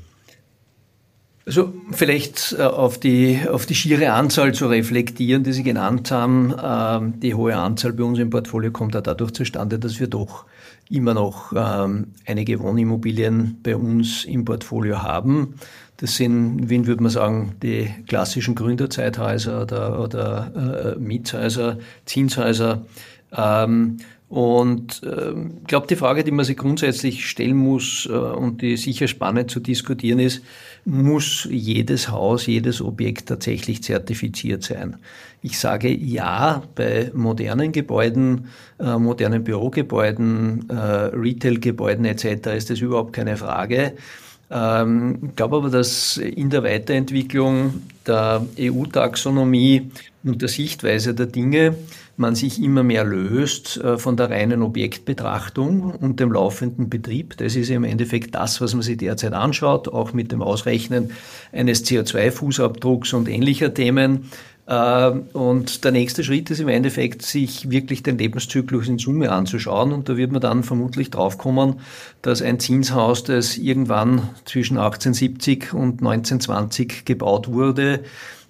Also 1.48 1.72
vielleicht 1.92 2.56
äh, 2.58 2.62
auf 2.62 3.00
die, 3.00 3.40
auf 3.50 3.64
die 3.64 3.74
schiere 3.74 4.12
Anzahl 4.12 4.52
zu 4.52 4.66
reflektieren, 4.66 5.44
die 5.44 5.54
Sie 5.54 5.62
genannt 5.62 6.10
haben. 6.10 6.54
Ähm, 6.62 7.20
die 7.20 7.34
hohe 7.34 7.56
Anzahl 7.56 7.94
bei 7.94 8.04
uns 8.04 8.18
im 8.18 8.28
Portfolio 8.28 8.70
kommt 8.70 8.94
auch 8.94 9.00
dadurch 9.00 9.32
zustande, 9.32 9.78
dass 9.78 9.98
wir 9.98 10.08
doch 10.08 10.44
immer 10.90 11.14
noch 11.14 11.54
ähm, 11.56 12.08
einige 12.26 12.60
Wohnimmobilien 12.60 13.60
bei 13.62 13.76
uns 13.76 14.26
im 14.26 14.44
Portfolio 14.44 15.02
haben. 15.02 15.54
Das 15.98 16.16
sind, 16.16 16.60
in 16.60 16.70
Wien 16.70 16.86
würde 16.86 17.02
man 17.02 17.10
sagen, 17.10 17.56
die 17.62 17.90
klassischen 18.06 18.54
Gründerzeithäuser 18.54 19.62
oder, 19.62 20.00
oder 20.00 20.94
äh, 20.96 20.98
Mietshäuser, 20.98 21.78
Zinshäuser. 22.04 22.86
Ähm, 23.36 23.98
und 24.28 25.00
ich 25.02 25.08
ähm, 25.08 25.64
glaube, 25.66 25.86
die 25.86 25.96
Frage, 25.96 26.22
die 26.22 26.30
man 26.30 26.44
sich 26.44 26.56
grundsätzlich 26.58 27.26
stellen 27.26 27.56
muss 27.56 28.06
äh, 28.10 28.12
und 28.12 28.60
die 28.60 28.76
sicher 28.76 29.08
spannend 29.08 29.50
zu 29.50 29.58
diskutieren 29.58 30.18
ist, 30.18 30.42
muss 30.84 31.48
jedes 31.50 32.10
Haus, 32.10 32.46
jedes 32.46 32.82
Objekt 32.82 33.28
tatsächlich 33.28 33.82
zertifiziert 33.82 34.62
sein? 34.62 34.98
Ich 35.40 35.58
sage 35.58 35.88
ja, 35.88 36.62
bei 36.74 37.10
modernen 37.14 37.72
Gebäuden, 37.72 38.48
äh, 38.78 38.98
modernen 38.98 39.44
Bürogebäuden, 39.44 40.68
äh, 40.68 40.74
Retailgebäuden 40.74 42.04
etc. 42.04 42.48
ist 42.54 42.70
das 42.70 42.80
überhaupt 42.80 43.14
keine 43.14 43.36
Frage. 43.38 43.94
Ähm, 44.50 45.18
ich 45.28 45.36
glaube 45.36 45.56
aber, 45.56 45.70
dass 45.70 46.16
in 46.16 46.50
der 46.50 46.62
Weiterentwicklung 46.62 47.82
der 48.06 48.46
EU-Taxonomie 48.58 49.90
und 50.24 50.40
der 50.40 50.48
Sichtweise 50.48 51.14
der 51.14 51.26
Dinge 51.26 51.76
man 52.16 52.34
sich 52.34 52.60
immer 52.60 52.82
mehr 52.82 53.04
löst 53.04 53.76
äh, 53.76 53.96
von 53.96 54.16
der 54.16 54.30
reinen 54.30 54.62
Objektbetrachtung 54.62 55.94
und 55.94 56.18
dem 56.18 56.32
laufenden 56.32 56.88
Betrieb. 56.90 57.36
Das 57.36 57.54
ist 57.54 57.70
im 57.70 57.84
Endeffekt 57.84 58.34
das, 58.34 58.60
was 58.60 58.74
man 58.74 58.82
sich 58.82 58.96
derzeit 58.96 59.32
anschaut, 59.32 59.88
auch 59.88 60.12
mit 60.12 60.32
dem 60.32 60.42
Ausrechnen 60.42 61.12
eines 61.52 61.84
CO2-Fußabdrucks 61.84 63.14
und 63.14 63.28
ähnlicher 63.28 63.72
Themen. 63.72 64.30
Äh, 64.68 65.10
und 65.32 65.84
der 65.84 65.92
nächste 65.92 66.22
Schritt 66.22 66.50
ist 66.50 66.60
im 66.60 66.68
Endeffekt, 66.68 67.22
sich 67.22 67.70
wirklich 67.70 68.02
den 68.02 68.18
Lebenszyklus 68.18 68.86
in 68.88 68.98
Summe 68.98 69.32
anzuschauen. 69.32 69.92
Und 69.92 70.08
da 70.08 70.16
wird 70.16 70.30
man 70.30 70.42
dann 70.42 70.62
vermutlich 70.62 71.10
draufkommen, 71.10 71.80
dass 72.22 72.42
ein 72.42 72.60
Zinshaus, 72.60 73.24
das 73.24 73.56
irgendwann 73.56 74.28
zwischen 74.44 74.76
1870 74.76 75.72
und 75.72 76.02
1920 76.02 77.06
gebaut 77.06 77.48
wurde, 77.48 78.00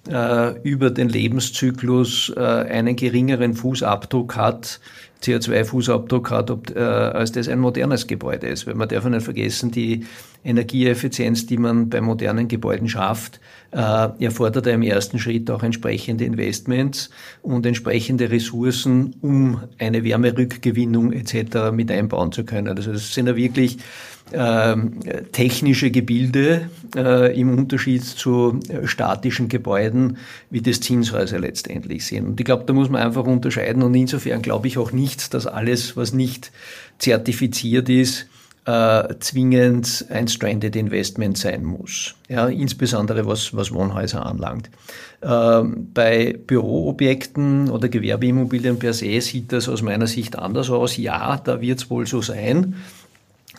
äh, 0.09 0.59
über 0.61 0.89
den 0.89 1.07
Lebenszyklus 1.07 2.33
äh, 2.35 2.39
einen 2.39 2.95
geringeren 2.95 3.53
Fußabdruck 3.53 4.35
hat, 4.35 4.79
CO2-Fußabdruck 5.21 6.29
hat, 6.31 6.71
äh, 6.75 6.79
als 6.79 7.31
das 7.31 7.47
ein 7.47 7.59
modernes 7.59 8.07
Gebäude 8.07 8.47
ist. 8.47 8.67
Weil 8.67 8.75
man 8.75 8.89
darf 8.89 9.05
nicht 9.05 9.23
vergessen, 9.23 9.71
die 9.71 10.05
Energieeffizienz, 10.43 11.45
die 11.45 11.57
man 11.57 11.89
bei 11.89 12.01
modernen 12.01 12.47
Gebäuden 12.47 12.89
schafft, 12.89 13.39
äh, 13.71 14.23
erfordert 14.23 14.67
im 14.67 14.81
ersten 14.81 15.19
Schritt 15.19 15.49
auch 15.51 15.63
entsprechende 15.63 16.25
Investments 16.25 17.09
und 17.41 17.65
entsprechende 17.65 18.31
Ressourcen, 18.31 19.15
um 19.21 19.61
eine 19.77 20.03
Wärmerückgewinnung 20.03 21.11
etc. 21.13 21.71
mit 21.71 21.91
einbauen 21.91 22.31
zu 22.31 22.43
können. 22.43 22.67
Also 22.67 22.91
das 22.93 23.13
sind 23.13 23.27
ja 23.27 23.35
wirklich 23.35 23.77
ähm, 24.31 24.99
technische 25.31 25.91
Gebilde 25.91 26.69
äh, 26.95 27.39
im 27.39 27.57
Unterschied 27.57 28.03
zu 28.03 28.59
äh, 28.69 28.85
statischen 28.85 29.49
Gebäuden, 29.49 30.17
wie 30.49 30.61
das 30.61 30.81
Zinshäuser 30.81 31.39
letztendlich 31.39 32.05
sind. 32.05 32.27
Und 32.27 32.39
ich 32.39 32.45
glaube, 32.45 32.63
da 32.65 32.73
muss 32.73 32.89
man 32.89 33.01
einfach 33.01 33.25
unterscheiden 33.25 33.81
und 33.83 33.95
insofern 33.95 34.41
glaube 34.41 34.67
ich 34.67 34.77
auch 34.77 34.91
nicht, 34.91 35.33
dass 35.33 35.47
alles, 35.47 35.97
was 35.97 36.13
nicht 36.13 36.51
zertifiziert 36.99 37.89
ist, 37.89 38.27
äh, 38.65 39.15
zwingend 39.19 40.05
ein 40.09 40.27
Stranded 40.27 40.75
Investment 40.75 41.37
sein 41.37 41.63
muss. 41.63 42.15
Ja, 42.27 42.47
insbesondere 42.47 43.25
was, 43.25 43.55
was 43.55 43.71
Wohnhäuser 43.71 44.25
anlangt. 44.25 44.69
Ähm, 45.21 45.89
bei 45.93 46.37
Büroobjekten 46.45 47.69
oder 47.69 47.89
Gewerbeimmobilien 47.89 48.79
per 48.79 48.93
se 48.93 49.19
sieht 49.21 49.51
das 49.51 49.67
aus 49.67 49.81
meiner 49.81 50.07
Sicht 50.07 50.37
anders 50.37 50.69
aus. 50.69 50.97
Ja, 50.97 51.37
da 51.37 51.61
wird 51.61 51.79
es 51.79 51.89
wohl 51.89 52.07
so 52.07 52.21
sein, 52.21 52.75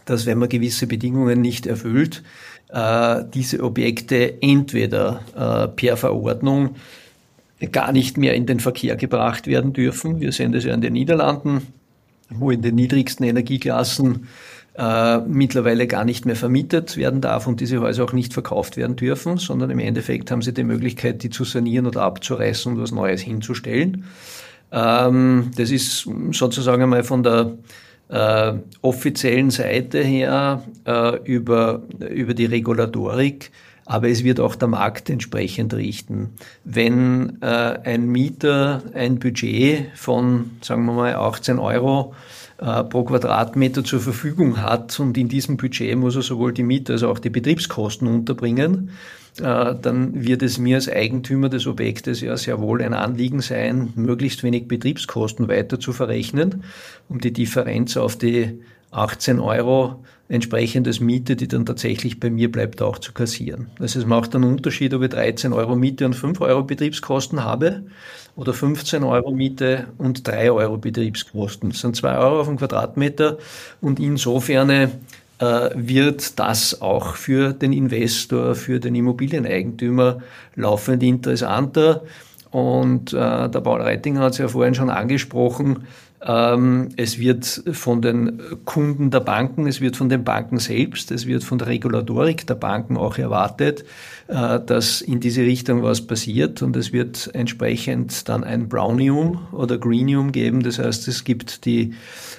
dass 0.06 0.26
wenn 0.26 0.38
man 0.38 0.48
gewisse 0.48 0.86
Bedingungen 0.86 1.40
nicht 1.40 1.66
erfüllt, 1.66 2.22
äh, 2.68 3.24
diese 3.34 3.62
Objekte 3.62 4.40
entweder 4.42 5.22
äh, 5.36 5.68
per 5.68 5.96
Verordnung 5.96 6.76
gar 7.72 7.92
nicht 7.92 8.16
mehr 8.16 8.34
in 8.34 8.46
den 8.46 8.60
Verkehr 8.60 8.96
gebracht 8.96 9.46
werden 9.46 9.72
dürfen. 9.72 10.20
Wir 10.20 10.32
sehen 10.32 10.52
das 10.52 10.64
ja 10.64 10.72
in 10.72 10.80
den 10.80 10.94
Niederlanden, 10.94 11.66
wo 12.30 12.50
in 12.50 12.62
den 12.62 12.74
niedrigsten 12.74 13.26
Energieklassen 13.26 14.28
äh, 14.74 15.18
mittlerweile 15.18 15.86
gar 15.86 16.04
nicht 16.04 16.26
mehr 16.26 16.36
vermietet 16.36 16.96
werden 16.96 17.20
darf 17.20 17.46
und 17.46 17.60
diese 17.60 17.80
Häuser 17.80 18.04
auch 18.04 18.12
nicht 18.12 18.32
verkauft 18.32 18.76
werden 18.76 18.96
dürfen, 18.96 19.36
sondern 19.36 19.70
im 19.70 19.78
Endeffekt 19.78 20.30
haben 20.30 20.42
sie 20.42 20.54
die 20.54 20.64
Möglichkeit, 20.64 21.22
die 21.22 21.30
zu 21.30 21.44
sanieren 21.44 21.86
oder 21.86 22.02
abzureißen 22.02 22.72
und 22.72 22.80
was 22.80 22.92
Neues 22.92 23.20
hinzustellen. 23.20 24.04
Ähm, 24.72 25.50
das 25.56 25.70
ist 25.70 26.08
sozusagen 26.32 26.82
einmal 26.82 27.02
von 27.02 27.22
der 27.22 27.54
äh, 28.08 28.54
offiziellen 28.82 29.50
Seite 29.50 30.02
her 30.02 30.62
äh, 30.84 31.16
über, 31.24 31.82
über 31.98 32.34
die 32.34 32.46
Regulatorik, 32.46 33.50
aber 33.90 34.08
es 34.08 34.22
wird 34.22 34.38
auch 34.38 34.54
der 34.54 34.68
Markt 34.68 35.10
entsprechend 35.10 35.74
richten. 35.74 36.34
Wenn 36.62 37.42
äh, 37.42 37.46
ein 37.46 38.06
Mieter 38.06 38.84
ein 38.94 39.18
Budget 39.18 39.86
von, 39.96 40.52
sagen 40.60 40.84
wir 40.84 40.92
mal, 40.92 41.16
18 41.16 41.58
Euro 41.58 42.14
äh, 42.58 42.84
pro 42.84 43.02
Quadratmeter 43.02 43.82
zur 43.82 43.98
Verfügung 43.98 44.62
hat 44.62 45.00
und 45.00 45.18
in 45.18 45.26
diesem 45.26 45.56
Budget 45.56 45.98
muss 45.98 46.14
er 46.14 46.22
sowohl 46.22 46.52
die 46.52 46.62
Miete 46.62 46.92
als 46.92 47.02
auch 47.02 47.18
die 47.18 47.30
Betriebskosten 47.30 48.06
unterbringen, 48.06 48.90
äh, 49.40 49.74
dann 49.82 50.24
wird 50.24 50.42
es 50.42 50.58
mir 50.58 50.76
als 50.76 50.88
Eigentümer 50.88 51.48
des 51.48 51.66
Objektes 51.66 52.20
ja 52.20 52.36
sehr 52.36 52.60
wohl 52.60 52.82
ein 52.82 52.94
Anliegen 52.94 53.40
sein, 53.40 53.92
möglichst 53.96 54.44
wenig 54.44 54.68
Betriebskosten 54.68 55.48
weiter 55.48 55.80
zu 55.80 55.92
verrechnen, 55.92 56.62
um 57.08 57.18
die 57.18 57.32
Differenz 57.32 57.96
auf 57.96 58.14
die 58.14 58.60
18 58.92 59.40
Euro 59.40 60.04
entsprechendes 60.30 61.00
Miete, 61.00 61.34
die 61.34 61.48
dann 61.48 61.66
tatsächlich 61.66 62.20
bei 62.20 62.30
mir 62.30 62.50
bleibt, 62.50 62.80
auch 62.82 62.98
zu 62.98 63.12
kassieren. 63.12 63.66
Also 63.80 63.98
es 63.98 64.06
macht 64.06 64.34
einen 64.34 64.44
Unterschied, 64.44 64.94
ob 64.94 65.02
ich 65.02 65.10
13 65.10 65.52
Euro 65.52 65.74
Miete 65.74 66.06
und 66.06 66.14
5 66.14 66.40
Euro 66.40 66.62
Betriebskosten 66.62 67.44
habe 67.44 67.82
oder 68.36 68.54
15 68.54 69.02
Euro 69.02 69.32
Miete 69.32 69.88
und 69.98 70.26
3 70.26 70.52
Euro 70.52 70.78
Betriebskosten. 70.78 71.70
Das 71.70 71.80
sind 71.80 71.96
2 71.96 72.16
Euro 72.16 72.40
auf 72.40 72.46
den 72.46 72.58
Quadratmeter 72.58 73.38
und 73.80 73.98
insofern 73.98 74.70
äh, 74.70 74.88
wird 75.74 76.38
das 76.38 76.80
auch 76.80 77.16
für 77.16 77.52
den 77.52 77.72
Investor, 77.72 78.54
für 78.54 78.78
den 78.78 78.94
Immobilieneigentümer 78.94 80.20
laufend 80.54 81.02
interessanter. 81.02 82.04
Und 82.52 83.12
äh, 83.12 83.48
der 83.48 83.60
Paul 83.60 83.80
Reitinger 83.80 84.20
hat 84.20 84.32
es 84.32 84.38
ja 84.38 84.46
vorhin 84.46 84.74
schon 84.74 84.90
angesprochen, 84.90 85.86
es 86.22 87.18
wird 87.18 87.62
von 87.72 88.02
den 88.02 88.42
Kunden 88.66 89.10
der 89.10 89.20
Banken, 89.20 89.66
es 89.66 89.80
wird 89.80 89.96
von 89.96 90.10
den 90.10 90.22
Banken 90.22 90.58
selbst, 90.58 91.10
es 91.10 91.26
wird 91.26 91.44
von 91.44 91.56
der 91.56 91.68
Regulatorik 91.68 92.46
der 92.46 92.56
Banken 92.56 92.98
auch 92.98 93.16
erwartet, 93.16 93.86
äh, 94.28 94.60
dass 94.60 95.00
in 95.00 95.20
diese 95.20 95.42
Richtung 95.42 95.82
was 95.82 96.06
passiert 96.06 96.60
und 96.60 96.76
es 96.76 96.92
wird 96.92 97.30
entsprechend 97.32 98.28
dann 98.28 98.44
ein 98.44 98.68
Brownium 98.68 99.48
oder 99.52 99.78
Greenium 99.78 100.30
geben. 100.30 100.62
Das 100.62 100.78
heißt, 100.78 101.08
es 101.08 101.24
gibt 101.24 101.64
die, 101.64 101.94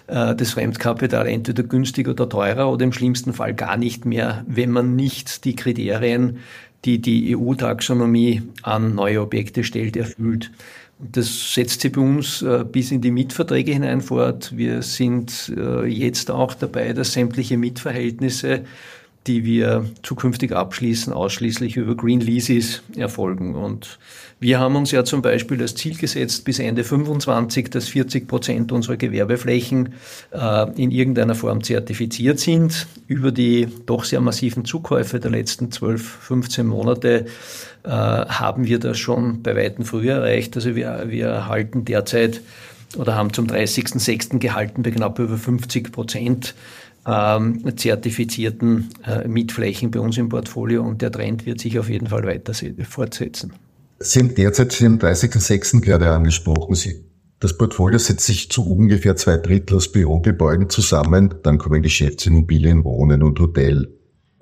äh, 0.06 0.36
das 0.36 0.52
Fremdkapital 0.52 1.26
entweder 1.28 1.64
günstig 1.64 2.08
oder 2.08 2.30
teurer 2.30 2.72
oder 2.72 2.84
im 2.84 2.94
schlimmsten 2.94 3.34
Fall 3.34 3.56
gar 3.56 3.78
nicht 3.78 4.06
mehr, 4.06 4.46
wenn 4.48 4.70
man 4.70 4.96
nicht 4.96 5.44
die 5.44 5.56
Kriterien 5.56 6.38
die 6.86 7.00
die 7.00 7.36
EU-Taxonomie 7.38 8.42
an 8.64 8.96
neue 8.96 9.22
Objekte 9.22 9.64
stellt, 9.64 9.96
erfüllt. 9.96 10.52
Das 11.02 11.54
setzt 11.54 11.82
sich 11.82 11.92
bei 11.92 12.02
uns 12.02 12.42
äh, 12.42 12.64
bis 12.70 12.92
in 12.92 13.02
die 13.02 13.12
Mietverträge 13.12 13.74
hinein 13.74 14.02
fort. 14.02 14.56
Wir 14.56 14.82
sind 14.84 15.52
äh, 15.58 15.86
jetzt 15.86 16.30
auch 16.30 16.54
dabei, 16.54 16.94
dass 16.94 17.14
sämtliche 17.14 17.58
Mietverhältnisse 17.58 18.66
die 19.28 19.46
wir 19.46 19.86
zukünftig 20.02 20.52
abschließen, 20.52 21.14
ausschließlich 21.14 21.78
über 21.78 21.96
Green 21.96 22.22
Leases 22.22 22.82
erfolgen. 22.96 23.56
Und 23.56 24.00
wir 24.40 24.60
haben 24.60 24.76
uns 24.76 24.90
ja 24.90 25.04
zum 25.04 25.22
Beispiel 25.22 25.58
das 25.58 25.76
Ziel 25.76 25.96
gesetzt, 25.96 26.44
bis 26.44 26.58
Ende 26.58 26.84
25, 26.84 27.70
dass 27.70 27.88
40 27.90 28.28
Prozent 28.28 28.72
unserer 28.72 28.98
Gewerbeflächen 28.98 29.94
äh, 30.32 30.72
in 30.82 30.90
irgendeiner 30.90 31.36
Form 31.36 31.64
zertifiziert 31.64 32.40
sind. 32.40 32.88
Über 33.06 33.32
die 33.32 33.68
doch 33.86 34.06
sehr 34.06 34.22
massiven 34.22 34.66
Zukäufe 34.66 35.20
der 35.20 35.30
letzten 35.30 35.72
12, 35.72 36.02
15 36.02 36.66
Monate 36.66 37.28
äh, 37.84 37.90
haben 37.90 38.66
wir 38.66 38.80
das 38.80 38.98
schon 38.98 39.44
bei 39.44 39.56
weitem 39.56 39.86
früher 39.86 40.16
erreicht. 40.16 40.56
Also 40.56 40.76
wir, 40.76 41.06
wir 41.10 41.28
erhalten 41.28 41.86
derzeit 41.86 42.42
oder 42.98 43.16
haben 43.16 43.32
zum 43.34 43.48
30.06. 43.48 44.40
gehalten 44.40 44.84
bei 44.84 44.92
knapp 44.92 45.20
über 45.20 45.38
50 45.38 45.92
Prozent 45.92 46.56
ähm, 47.06 47.78
zertifizierten 47.78 48.90
äh, 49.06 49.28
Mietflächen 49.28 49.92
bei 49.92 50.00
uns 50.00 50.18
im 50.18 50.30
Portfolio 50.30 50.84
und 50.84 51.02
der 51.02 51.12
Trend 51.12 51.46
wird 51.46 51.60
sich 51.60 51.80
auf 51.80 51.90
jeden 51.90 52.08
Fall 52.08 52.24
weiter 52.24 52.54
fortsetzen. 52.88 53.54
Haben 54.00 54.36
derzeit 54.36 54.80
den 54.80 55.00
30.06. 55.00 55.82
gerade 55.82 56.10
angesprochen. 56.10 56.76
Sie, 56.76 57.06
das 57.40 57.58
Portfolio 57.58 58.00
setzt 58.00 58.26
sich 58.26 58.50
zu 58.50 58.68
ungefähr 58.70 59.16
zwei 59.16 59.38
Drittel 59.38 59.78
aus 59.78 59.92
Bürogebäuden 59.92 60.70
zusammen. 60.70 61.36
Dann 61.44 61.58
kommen 61.58 61.82
Geschäftsimmobilien, 61.82 62.84
Wohnen 62.84 63.24
und 63.24 63.40
Hotel 63.40 63.96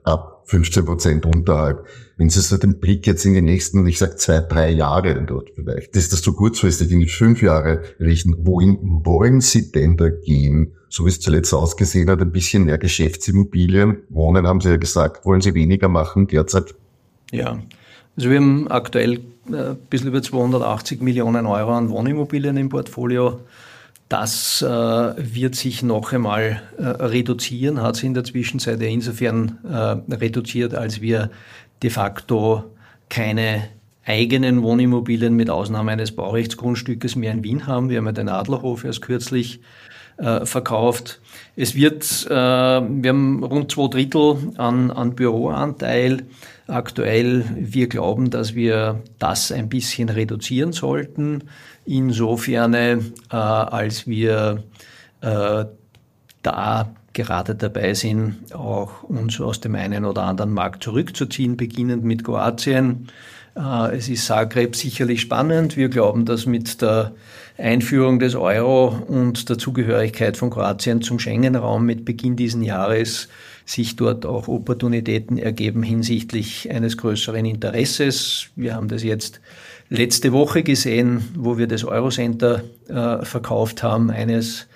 ab 0.03 0.43
15 0.45 0.85
Prozent 0.85 1.25
unterhalb. 1.25 1.85
Wenn 2.17 2.29
Sie 2.29 2.41
so 2.41 2.57
den 2.57 2.79
Blick 2.79 3.05
jetzt 3.05 3.25
in 3.25 3.33
die 3.33 3.41
nächsten, 3.41 3.85
ich 3.85 3.99
sag 3.99 4.19
zwei, 4.19 4.39
drei 4.39 4.71
Jahre 4.71 5.23
dort 5.25 5.51
vielleicht, 5.55 5.95
ist 5.95 6.11
das 6.11 6.21
zu 6.21 6.33
kurzfristig 6.33 6.91
in 6.91 7.07
fünf 7.07 7.41
Jahre 7.41 7.83
richten, 7.99 8.35
wohin 8.45 8.77
wollen 8.81 9.41
Sie 9.41 9.71
denn 9.71 9.95
da 9.95 10.09
gehen? 10.09 10.73
So 10.89 11.05
wie 11.05 11.09
es 11.09 11.19
zuletzt 11.19 11.53
ausgesehen 11.53 12.09
hat, 12.09 12.19
ein 12.19 12.31
bisschen 12.31 12.65
mehr 12.65 12.79
Geschäftsimmobilien. 12.79 13.97
Wohnen 14.09 14.47
haben 14.47 14.59
Sie 14.59 14.69
ja 14.69 14.77
gesagt, 14.77 15.25
wollen 15.25 15.41
Sie 15.41 15.53
weniger 15.53 15.87
machen 15.87 16.27
derzeit? 16.27 16.73
Ja, 17.31 17.59
also 18.17 18.29
wir 18.29 18.37
haben 18.37 18.67
aktuell 18.69 19.21
ein 19.47 19.77
bisschen 19.89 20.09
über 20.09 20.21
280 20.21 21.01
Millionen 21.01 21.45
Euro 21.45 21.71
an 21.73 21.89
Wohnimmobilien 21.89 22.57
im 22.57 22.69
Portfolio. 22.69 23.39
Das 24.09 24.63
äh, 24.63 24.67
wird 24.67 25.53
sich 25.53 25.83
noch 25.83 26.11
einmal 26.11 26.61
äh, 26.77 26.83
reduzieren, 26.83 27.81
hat 27.81 27.95
sich 27.95 28.05
in 28.05 28.15
der 28.15 28.23
Zwischenzeit 28.23 28.81
insofern 28.81 29.59
äh, 29.63 30.15
reduziert, 30.15 30.73
als 30.73 30.99
wir 30.99 31.29
de 31.83 31.91
facto 31.91 32.63
keine 33.07 33.69
eigenen 34.05 34.63
Wohnimmobilien 34.63 35.35
mit 35.35 35.51
Ausnahme 35.51 35.91
eines 35.91 36.15
Baurechtsgrundstückes 36.15 37.15
mehr 37.15 37.31
in 37.31 37.43
Wien 37.43 37.67
haben. 37.67 37.89
Wir 37.89 37.99
haben 37.99 38.07
ja 38.07 38.11
den 38.11 38.29
Adlerhof 38.29 38.83
erst 38.83 39.03
kürzlich 39.03 39.59
äh, 40.19 40.45
verkauft. 40.45 41.19
Es 41.55 41.75
wird, 41.75 42.03
äh, 42.29 42.33
wir 42.33 43.09
haben 43.09 43.43
rund 43.43 43.71
zwei 43.71 43.87
Drittel 43.87 44.51
an, 44.57 44.91
an 44.91 45.15
Büroanteil 45.15 46.23
aktuell. 46.67 47.45
Wir 47.55 47.87
glauben, 47.87 48.29
dass 48.29 48.53
wir 48.55 49.01
das 49.17 49.51
ein 49.51 49.69
bisschen 49.69 50.09
reduzieren 50.09 50.71
sollten. 50.71 51.43
Insofern, 51.85 52.73
äh, 52.73 52.99
als 53.29 54.07
wir 54.07 54.63
äh, 55.21 55.65
da 56.43 56.95
gerade 57.19 57.53
dabei 57.55 57.93
sind, 57.93 58.53
auch 58.53 59.03
uns 59.03 59.41
aus 59.41 59.59
dem 59.59 59.75
einen 59.75 60.05
oder 60.05 60.23
anderen 60.23 60.53
Markt 60.53 60.83
zurückzuziehen, 60.83 61.57
beginnend 61.57 62.05
mit 62.05 62.23
Kroatien. 62.23 63.09
Äh, 63.57 63.97
es 63.97 64.07
ist 64.07 64.25
Zagreb 64.25 64.75
sicherlich 64.77 65.19
spannend. 65.19 65.75
Wir 65.75 65.89
glauben, 65.89 66.23
dass 66.23 66.45
mit 66.45 66.81
der 66.81 67.11
Einführung 67.57 68.19
des 68.19 68.35
Euro 68.35 68.87
und 69.07 69.49
der 69.49 69.57
Zugehörigkeit 69.57 70.37
von 70.37 70.49
Kroatien 70.49 71.01
zum 71.01 71.19
Schengen-Raum 71.19 71.85
mit 71.85 72.05
Beginn 72.05 72.37
dieses 72.37 72.63
Jahres 72.63 73.27
sich 73.65 73.97
dort 73.97 74.25
auch 74.25 74.47
Opportunitäten 74.47 75.37
ergeben 75.37 75.83
hinsichtlich 75.83 76.71
eines 76.71 76.95
größeren 76.97 77.45
Interesses. 77.45 78.47
Wir 78.55 78.75
haben 78.75 78.87
das 78.87 79.03
jetzt 79.03 79.41
letzte 79.89 80.31
Woche 80.31 80.63
gesehen, 80.63 81.21
wo 81.35 81.57
wir 81.57 81.67
das 81.67 81.83
Eurocenter 81.83 82.63
äh, 82.87 83.25
verkauft 83.25 83.83
haben, 83.83 84.09
eines 84.09 84.67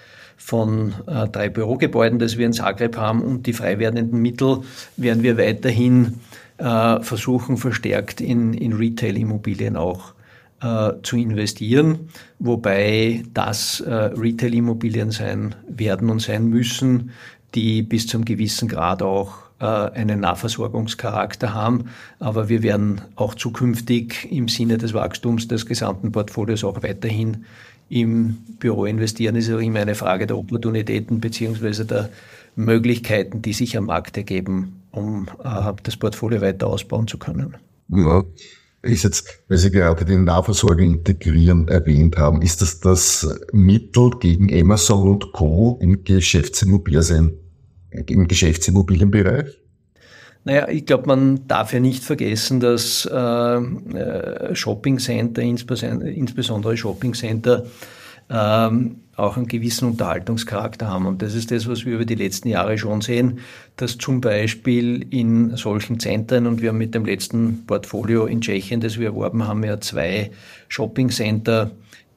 von 0.43 0.93
äh, 1.07 1.27
drei 1.29 1.47
Bürogebäuden, 1.47 2.19
das 2.19 2.37
wir 2.37 2.45
in 2.45 2.51
Zagreb 2.51 2.97
haben 2.97 3.21
und 3.21 3.47
die 3.47 3.53
frei 3.53 3.79
werdenden 3.79 4.21
Mittel 4.21 4.59
werden 4.97 5.23
wir 5.23 5.37
weiterhin 5.37 6.19
äh, 6.57 7.01
versuchen, 7.01 7.55
verstärkt 7.55 8.19
in, 8.19 8.53
in 8.53 8.73
Retail-Immobilien 8.73 9.77
auch 9.77 10.13
äh, 10.61 10.91
zu 11.01 11.15
investieren, 11.15 12.09
wobei 12.39 13.23
das 13.33 13.79
äh, 13.79 13.93
Retail-Immobilien 13.93 15.11
sein 15.11 15.55
werden 15.69 16.09
und 16.09 16.21
sein 16.21 16.47
müssen, 16.47 17.11
die 17.55 17.81
bis 17.81 18.07
zum 18.07 18.25
gewissen 18.25 18.67
Grad 18.67 19.01
auch 19.01 19.43
äh, 19.61 19.65
einen 19.65 20.19
Nahversorgungscharakter 20.19 21.53
haben. 21.53 21.85
Aber 22.19 22.49
wir 22.49 22.63
werden 22.63 23.01
auch 23.15 23.33
zukünftig 23.33 24.29
im 24.29 24.49
Sinne 24.49 24.77
des 24.77 24.93
Wachstums 24.93 25.47
des 25.47 25.65
gesamten 25.65 26.11
Portfolios 26.11 26.65
auch 26.65 26.83
weiterhin 26.83 27.45
im 27.93 28.37
Büro 28.59 28.85
investieren. 28.85 29.35
Ist 29.35 29.51
auch 29.51 29.59
immer 29.59 29.79
eine 29.79 29.95
Frage 29.95 30.25
der 30.25 30.37
Opportunitäten 30.37 31.19
beziehungsweise 31.19 31.85
der 31.85 32.09
Möglichkeiten, 32.55 33.41
die 33.41 33.53
sich 33.53 33.77
am 33.77 33.85
Markt 33.85 34.17
ergeben, 34.17 34.81
um 34.91 35.27
äh, 35.43 35.73
das 35.83 35.97
Portfolio 35.97 36.41
weiter 36.41 36.67
ausbauen 36.67 37.07
zu 37.07 37.17
können. 37.17 37.55
Ja, 37.89 38.23
ist 38.81 39.03
jetzt, 39.03 39.43
weil 39.47 39.57
Sie 39.57 39.71
gerade 39.71 40.05
den 40.05 40.23
Nahversorger 40.23 40.83
integrieren 40.83 41.67
erwähnt 41.67 42.17
haben, 42.17 42.41
ist 42.41 42.61
das 42.61 42.79
das 42.79 43.39
Mittel 43.51 44.09
gegen 44.19 44.53
Amazon 44.53 45.07
und 45.07 45.31
Co. 45.31 45.79
im 45.81 46.03
Geschäftsimmobilien, 46.03 47.33
im 47.91 48.27
Geschäftsimmobilienbereich? 48.27 49.62
Naja, 50.45 50.67
ich 50.67 50.85
glaube, 50.85 51.07
man 51.07 51.47
darf 51.47 51.71
ja 51.73 51.79
nicht 51.79 52.03
vergessen, 52.03 52.59
dass 52.59 53.05
äh, 53.05 53.17
äh 53.17 54.55
Shopping 54.55 54.99
Center, 54.99 55.41
insbesondere 55.41 56.75
Shopping 56.75 57.13
Center, 57.13 57.65
ähm, 58.29 58.97
auch 59.15 59.37
einen 59.37 59.47
gewissen 59.47 59.89
Unterhaltungscharakter 59.89 60.87
haben. 60.87 61.05
Und 61.05 61.21
das 61.21 61.35
ist 61.35 61.51
das, 61.51 61.67
was 61.67 61.85
wir 61.85 61.95
über 61.95 62.05
die 62.05 62.15
letzten 62.15 62.49
Jahre 62.49 62.77
schon 62.77 63.01
sehen, 63.01 63.39
dass 63.75 63.97
zum 63.97 64.21
Beispiel 64.21 65.05
in 65.11 65.55
solchen 65.55 65.99
Zentren, 65.99 66.47
und 66.47 66.61
wir 66.61 66.69
haben 66.69 66.77
mit 66.77 66.95
dem 66.95 67.05
letzten 67.05 67.65
Portfolio 67.65 68.25
in 68.25 68.41
Tschechien, 68.41 68.81
das 68.81 68.97
wir 68.97 69.07
erworben 69.07 69.47
haben, 69.47 69.63
ja 69.63 69.79
zwei 69.79 70.31
Shopping-Center 70.67 71.71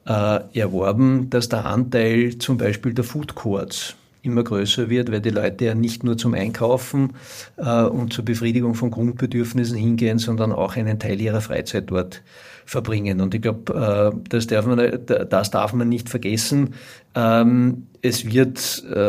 äh, 0.07 0.39
erworben, 0.57 1.29
dass 1.29 1.49
der 1.49 1.65
Anteil 1.65 2.37
zum 2.39 2.57
Beispiel 2.57 2.93
der 2.93 3.03
Food 3.03 3.35
Courts 3.35 3.95
immer 4.27 4.43
größer 4.43 4.89
wird, 4.89 5.11
weil 5.11 5.21
die 5.21 5.31
Leute 5.31 5.65
ja 5.65 5.75
nicht 5.75 6.03
nur 6.03 6.17
zum 6.17 6.33
Einkaufen 6.35 7.13
äh, 7.57 7.83
und 7.83 8.13
zur 8.13 8.25
Befriedigung 8.25 8.75
von 8.75 8.91
Grundbedürfnissen 8.91 9.77
hingehen, 9.77 10.19
sondern 10.19 10.51
auch 10.51 10.75
einen 10.75 10.99
Teil 10.99 11.19
ihrer 11.19 11.41
Freizeit 11.41 11.89
dort 11.89 12.21
verbringen. 12.65 13.21
Und 13.21 13.33
ich 13.33 13.41
glaube, 13.41 14.13
äh, 14.13 14.29
das, 14.29 14.47
darf 14.47 14.65
man, 14.65 14.99
das 15.05 15.51
darf 15.51 15.73
man 15.73 15.89
nicht 15.89 16.09
vergessen. 16.09 16.75
Ähm, 17.15 17.87
es 18.07 18.25
wird 18.25 18.83
äh, 18.93 18.99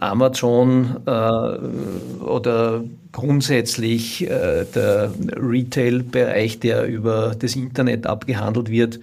Amazon 0.00 0.96
äh, 1.06 2.22
oder 2.22 2.84
grundsätzlich 3.12 4.28
äh, 4.28 4.64
der 4.74 5.12
Retail-Bereich, 5.36 6.58
der 6.60 6.86
über 6.86 7.34
das 7.38 7.54
Internet 7.54 8.06
abgehandelt 8.06 8.70
wird, 8.70 9.00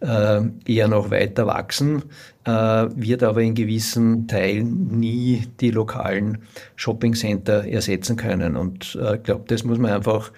äh, 0.00 0.40
eher 0.66 0.88
noch 0.88 1.10
weiter 1.10 1.46
wachsen, 1.46 2.02
äh, 2.44 2.50
wird 2.50 3.22
aber 3.22 3.42
in 3.42 3.54
gewissen 3.54 4.26
Teilen 4.26 4.98
nie 4.98 5.44
die 5.60 5.70
lokalen 5.70 6.38
Shopping-Center 6.76 7.64
ersetzen 7.66 8.16
können. 8.16 8.56
Und 8.56 8.98
äh, 9.00 9.16
ich 9.16 9.22
glaube, 9.22 9.44
das 9.46 9.64
muss 9.64 9.78
man 9.78 9.92
einfach 9.92 10.32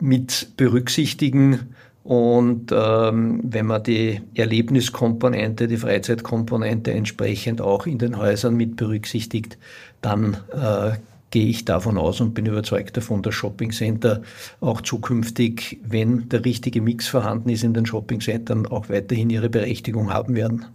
mit 0.00 0.48
berücksichtigen 0.56 1.74
und 2.06 2.70
ähm, 2.72 3.40
wenn 3.42 3.66
man 3.66 3.82
die 3.82 4.20
Erlebniskomponente, 4.34 5.66
die 5.66 5.76
Freizeitkomponente 5.76 6.92
entsprechend 6.92 7.60
auch 7.60 7.84
in 7.84 7.98
den 7.98 8.16
Häusern 8.16 8.54
mit 8.54 8.76
berücksichtigt, 8.76 9.58
dann 10.02 10.36
äh, 10.52 10.92
gehe 11.32 11.48
ich 11.48 11.64
davon 11.64 11.98
aus 11.98 12.20
und 12.20 12.32
bin 12.32 12.46
überzeugt 12.46 12.96
davon, 12.96 13.22
dass 13.22 13.34
Shopping 13.34 13.72
Center 13.72 14.22
auch 14.60 14.82
zukünftig, 14.82 15.80
wenn 15.84 16.28
der 16.28 16.44
richtige 16.44 16.80
Mix 16.80 17.08
vorhanden 17.08 17.48
ist 17.48 17.64
in 17.64 17.74
den 17.74 17.86
Shopping 17.86 18.20
Centern, 18.20 18.66
auch 18.66 18.88
weiterhin 18.88 19.28
ihre 19.28 19.50
Berechtigung 19.50 20.12
haben 20.12 20.36
werden. 20.36 20.66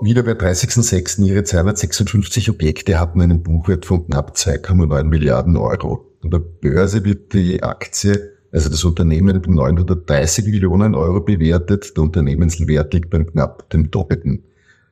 Wieder 0.00 0.22
bei 0.22 0.32
30.06. 0.32 1.24
Ihre 1.24 1.42
256 1.42 2.48
Objekte 2.48 3.00
hatten 3.00 3.20
einen 3.20 3.42
Buchwert 3.42 3.86
von 3.86 4.06
knapp 4.06 4.36
2,9 4.36 5.02
Milliarden 5.02 5.56
Euro. 5.56 6.06
An 6.22 6.30
der 6.30 6.38
Börse 6.38 7.04
wird 7.04 7.32
die 7.32 7.60
Aktie 7.60 8.39
also 8.52 8.68
das 8.68 8.84
Unternehmen 8.84 9.36
mit 9.36 9.46
930 9.48 10.46
Millionen 10.46 10.94
Euro 10.94 11.20
bewertet, 11.20 11.96
der 11.96 12.02
Unternehmenswert 12.02 12.92
liegt 12.92 13.10
beim 13.10 13.26
knapp 13.26 13.70
dem 13.70 13.90
Doppelten. 13.90 14.44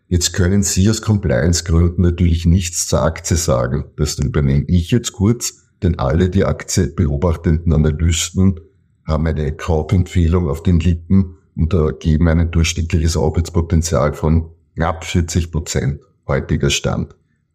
Jetzt 0.07 0.33
können 0.33 0.63
Sie 0.63 0.89
aus 0.89 1.03
Compliance-Gründen 1.03 2.03
natürlich 2.03 2.47
nichts 2.47 2.87
zur 2.87 3.03
Aktie 3.03 3.37
sagen. 3.37 3.85
Das 3.97 4.19
übernehme 4.19 4.65
ich 4.67 4.91
jetzt 4.91 5.13
kurz, 5.13 5.65
denn 5.83 5.99
alle 5.99 6.31
die 6.31 6.45
Aktie 6.45 6.87
beobachtenden 6.87 7.73
Analysten 7.73 8.61
haben 9.05 9.27
eine 9.27 9.53
Kaufempfehlung 9.53 10.49
auf 10.49 10.63
den 10.63 10.81
Lippen 10.81 11.37
und 11.57 11.75
geben 12.01 12.29
ein 12.29 12.51
durchschnittliches 12.51 13.17
Aufwärtspotenzial 13.17 14.15
von 14.15 14.51
knapp 14.77 15.05
40 15.05 15.51
Prozent 15.51 16.01
heutiger 16.27 16.71
Stand. 16.71 17.15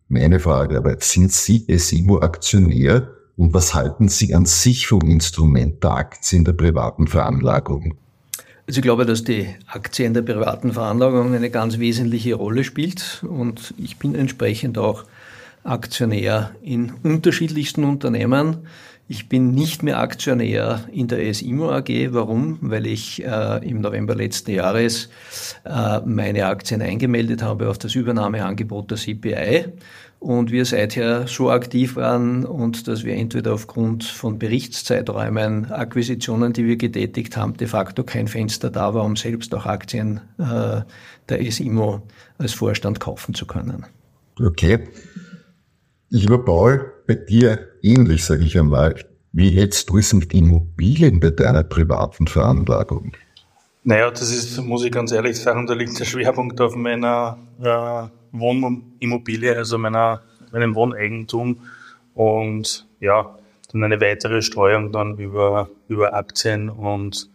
Meine 0.09 0.39
Frage 0.39 0.77
aber, 0.77 0.97
sind 0.99 1.31
Sie 1.31 1.65
SIMO-Aktionär 1.67 3.07
und 3.35 3.53
was 3.53 3.73
halten 3.73 4.09
Sie 4.09 4.35
an 4.35 4.45
sich 4.45 4.87
vom 4.87 5.01
Instrument 5.01 5.83
der 5.83 5.91
Aktien 5.91 6.45
der 6.45 6.53
privaten 6.53 7.07
Veranlagung? 7.07 7.95
Also 8.67 8.79
ich 8.79 8.83
glaube, 8.83 9.05
dass 9.05 9.23
die 9.23 9.47
Aktie 9.67 10.05
in 10.05 10.13
der 10.13 10.21
privaten 10.21 10.71
Veranlagung 10.71 11.33
eine 11.33 11.49
ganz 11.49 11.79
wesentliche 11.79 12.35
Rolle 12.35 12.63
spielt 12.63 13.23
und 13.27 13.73
ich 13.77 13.97
bin 13.97 14.15
entsprechend 14.15 14.77
auch 14.77 15.03
Aktionär 15.65 16.51
in 16.61 16.93
unterschiedlichsten 17.03 17.83
Unternehmen. 17.83 18.67
Ich 19.09 19.27
bin 19.27 19.51
nicht 19.51 19.83
mehr 19.83 19.99
Aktionär 19.99 20.85
in 20.91 21.07
der 21.09 21.33
SIMO 21.33 21.71
AG. 21.71 21.89
Warum? 22.11 22.57
Weil 22.61 22.87
ich 22.87 23.23
äh, 23.23 23.69
im 23.69 23.81
November 23.81 24.15
letzten 24.15 24.51
Jahres 24.51 25.09
äh, 25.65 25.99
meine 26.05 26.45
Aktien 26.45 26.81
eingemeldet 26.81 27.41
habe 27.41 27.69
auf 27.69 27.77
das 27.77 27.95
Übernahmeangebot 27.95 28.91
der 28.91 28.97
CPI 28.97 29.65
und 30.23 30.51
wir 30.51 30.63
seither 30.63 31.27
so 31.27 31.51
aktiv 31.51 31.97
waren 31.97 32.45
und 32.45 32.87
dass 32.87 33.03
wir 33.03 33.13
entweder 33.13 33.53
aufgrund 33.53 34.05
von 34.05 34.39
Berichtszeiträumen, 34.39 35.69
Akquisitionen, 35.69 36.53
die 36.53 36.65
wir 36.65 36.77
getätigt 36.77 37.35
haben, 37.35 37.57
de 37.57 37.67
facto 37.67 38.05
kein 38.05 38.29
Fenster 38.29 38.69
da 38.69 38.93
war, 38.93 39.03
um 39.03 39.17
selbst 39.17 39.53
auch 39.53 39.65
Aktien 39.65 40.21
äh, 40.37 40.81
der 41.27 41.51
SIMO 41.51 42.03
als 42.37 42.53
Vorstand 42.53 43.01
kaufen 43.01 43.33
zu 43.33 43.45
können. 43.45 43.85
Okay. 44.39 44.87
Lieber 46.09 46.43
Paul, 46.45 46.93
bei 47.05 47.15
dir 47.15 47.59
ähnlich, 47.81 48.23
sage 48.23 48.45
ich 48.45 48.57
einmal. 48.57 48.95
Wie 49.33 49.49
hättest 49.49 49.89
du 49.89 49.97
es 49.97 50.13
mit 50.13 50.33
Immobilien 50.33 51.19
bei 51.19 51.31
deiner 51.31 51.63
privaten 51.63 52.27
Veranlagung? 52.27 53.11
Naja, 53.85 54.09
das 54.11 54.31
ist, 54.31 54.61
muss 54.61 54.85
ich 54.85 54.91
ganz 54.91 55.11
ehrlich 55.11 55.37
sagen, 55.37 55.67
da 55.67 55.73
liegt 55.73 55.99
der 55.99 56.05
Schwerpunkt 56.05 56.59
auf 56.61 56.73
meiner 56.75 57.37
äh, 57.61 58.07
Wohnimmobilie, 58.31 59.57
also 59.57 59.77
meiner, 59.77 60.21
meinem 60.53 60.73
Wohneigentum 60.73 61.59
und 62.13 62.87
ja, 63.01 63.37
dann 63.71 63.83
eine 63.83 63.99
weitere 63.99 64.41
Streuung 64.41 64.93
dann 64.93 65.17
über, 65.17 65.69
über 65.89 66.13
Aktien 66.13 66.69
und 66.69 67.29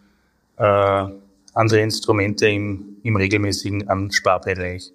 äh, 0.57 1.05
andere 1.53 1.81
Instrumente 1.81 2.47
im, 2.47 2.97
im 3.03 3.15
regelmäßigen 3.15 3.87
Ansparbereich. 3.87 4.91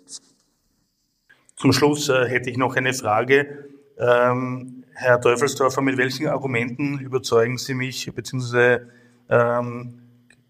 Zum 1.56 1.72
Schluss 1.72 2.08
äh, 2.08 2.28
hätte 2.28 2.50
ich 2.50 2.56
noch 2.56 2.74
eine 2.74 2.94
Frage. 2.94 3.68
Ähm, 3.96 4.82
Herr 4.94 5.20
Teufelsdorfer, 5.20 5.82
mit 5.82 5.98
welchen 5.98 6.26
Argumenten 6.26 6.98
überzeugen 6.98 7.58
Sie 7.58 7.74
mich, 7.74 8.10
beziehungsweise 8.12 8.88
ähm, 9.28 10.03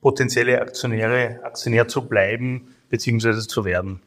potenzielle 0.04 0.60
Aktionäre, 0.60 1.40
Aktionär 1.44 1.88
zu 1.88 2.06
bleiben, 2.06 2.68
beziehungsweise 2.90 3.48
zu 3.48 3.64
werden? 3.64 4.00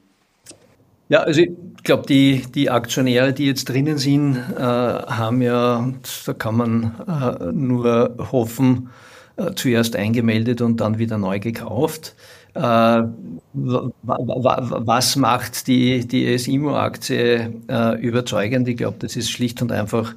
Ja, 1.10 1.22
also 1.22 1.42
ich 1.42 1.50
glaube, 1.84 2.06
die, 2.06 2.44
die 2.54 2.70
Aktionäre, 2.70 3.34
die 3.34 3.48
jetzt 3.48 3.68
drinnen 3.68 3.98
sind, 3.98 4.36
äh, 4.36 4.62
haben 4.62 5.42
ja, 5.42 5.92
da 6.28 6.34
kann 6.34 6.56
man 6.56 6.94
äh, 7.08 7.52
nur 7.52 8.16
hoffen, 8.32 8.92
äh, 9.38 9.56
zuerst 9.56 9.96
eingemeldet 9.96 10.62
und 10.62 10.82
dann 10.82 11.00
wieder 11.00 11.18
neu 11.18 11.40
gekauft. 11.40 12.16
Äh, 12.54 13.02
was 13.54 15.16
macht 15.16 15.66
die, 15.66 16.08
die 16.08 16.38
SIMO-Aktie 16.38 17.54
äh, 17.68 18.00
überzeugend? 18.00 18.68
Ich 18.68 18.78
glaube, 18.78 18.98
das 19.00 19.16
ist 19.16 19.32
schlicht 19.32 19.64
und 19.64 19.72
einfach 19.72 20.14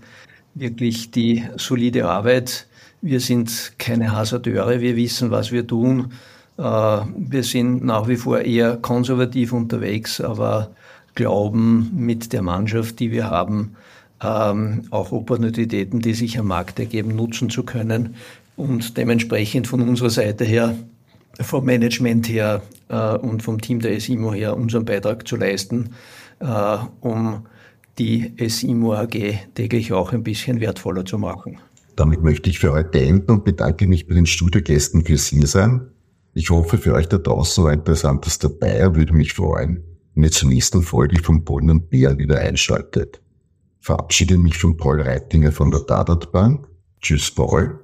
wirklich 0.52 1.10
die 1.10 1.42
solide 1.56 2.06
Arbeit. 2.06 2.66
Wir 3.02 3.20
sind 3.20 3.72
keine 3.78 4.12
Hasardeure, 4.12 4.80
wir 4.80 4.96
wissen, 4.96 5.30
was 5.30 5.52
wir 5.52 5.66
tun. 5.66 6.12
Äh, 6.58 6.62
wir 6.62 7.42
sind 7.42 7.84
nach 7.84 8.08
wie 8.08 8.16
vor 8.16 8.40
eher 8.40 8.76
konservativ 8.76 9.52
unterwegs, 9.52 10.20
aber 10.20 10.70
glauben 11.14 11.90
mit 11.94 12.32
der 12.32 12.42
Mannschaft, 12.42 13.00
die 13.00 13.10
wir 13.10 13.30
haben, 13.30 13.76
ähm, 14.22 14.82
auch 14.90 15.12
Opportunitäten, 15.12 16.00
die 16.00 16.14
sich 16.14 16.38
am 16.38 16.48
Markt 16.48 16.78
ergeben, 16.78 17.16
nutzen 17.16 17.48
zu 17.48 17.62
können 17.62 18.16
und 18.56 18.96
dementsprechend 18.98 19.66
von 19.66 19.80
unserer 19.80 20.10
Seite 20.10 20.44
her, 20.44 20.76
vom 21.40 21.64
Management 21.64 22.28
her 22.28 22.60
äh, 22.88 23.16
und 23.16 23.42
vom 23.42 23.60
Team 23.60 23.80
der 23.80 23.98
SIMO 23.98 24.34
her 24.34 24.56
unseren 24.56 24.84
Beitrag 24.84 25.26
zu 25.26 25.36
leisten, 25.36 25.94
äh, 26.40 26.76
um 27.00 27.46
die 27.98 28.34
SIMO 28.46 28.94
AG 28.94 29.38
täglich 29.54 29.92
auch 29.92 30.12
ein 30.12 30.22
bisschen 30.22 30.60
wertvoller 30.60 31.04
zu 31.04 31.18
machen. 31.18 31.58
Damit 32.00 32.22
möchte 32.22 32.48
ich 32.48 32.58
für 32.60 32.72
heute 32.72 32.98
enden 32.98 33.30
und 33.30 33.44
bedanke 33.44 33.86
mich 33.86 34.08
bei 34.08 34.14
den 34.14 34.24
Studiogästen 34.24 35.04
fürs 35.04 35.26
Hiersein. 35.26 35.82
Ich 36.32 36.48
hoffe, 36.48 36.78
für 36.78 36.94
euch 36.94 37.10
da 37.10 37.18
draußen 37.18 37.62
war 37.62 37.74
Interessantes 37.74 38.38
dabei 38.38 38.86
und 38.86 38.96
würde 38.96 39.12
mich 39.12 39.34
freuen, 39.34 39.84
wenn 40.14 40.24
ihr 40.24 40.30
zur 40.30 40.48
nächsten 40.48 40.80
Folge 40.80 41.22
von 41.22 41.44
Pollen 41.44 41.68
und 41.68 41.90
Bär 41.90 42.16
wieder 42.16 42.38
einschaltet. 42.38 43.20
Verabschiede 43.80 44.38
mich 44.38 44.56
von 44.56 44.78
Paul 44.78 45.02
Reitinger 45.02 45.52
von 45.52 45.70
der 45.70 45.80
Dadat 45.80 46.32
Bank. 46.32 46.66
Tschüss, 47.02 47.30
Paul. 47.30 47.78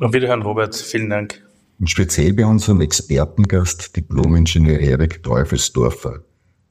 Auf 0.00 0.12
Wiederhören, 0.12 0.42
Robert. 0.42 0.74
Vielen 0.74 1.08
Dank. 1.08 1.42
Und 1.80 1.88
speziell 1.88 2.34
bei 2.34 2.44
unserem 2.44 2.82
Expertengast, 2.82 3.96
Diplom-Ingenieur 3.96 4.80
Erik 4.80 5.22
Teufelsdorfer. 5.22 6.22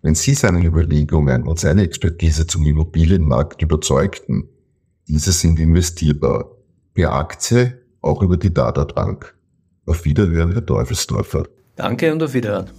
Wenn 0.04 0.14
Sie 0.14 0.36
seine 0.36 0.64
Überlegungen 0.64 1.48
und 1.48 1.60
seine 1.60 1.82
Expertise 1.82 2.46
zum 2.46 2.64
Immobilienmarkt 2.64 3.64
überzeugten, 3.64 4.50
diese 5.08 5.32
sind 5.32 5.60
investierbar. 5.60 6.61
Per 6.94 7.14
Aktie, 7.14 7.82
auch 8.02 8.22
über 8.22 8.38
die 8.38 8.54
Dadat 8.54 8.96
Bank. 8.96 9.36
Auf 9.86 10.06
Wiederhören, 10.06 10.52
Herr 10.52 10.66
Teufelsdorfer. 10.66 11.48
Danke 11.76 12.12
und 12.12 12.22
auf 12.22 12.34
Wiederhören. 12.34 12.70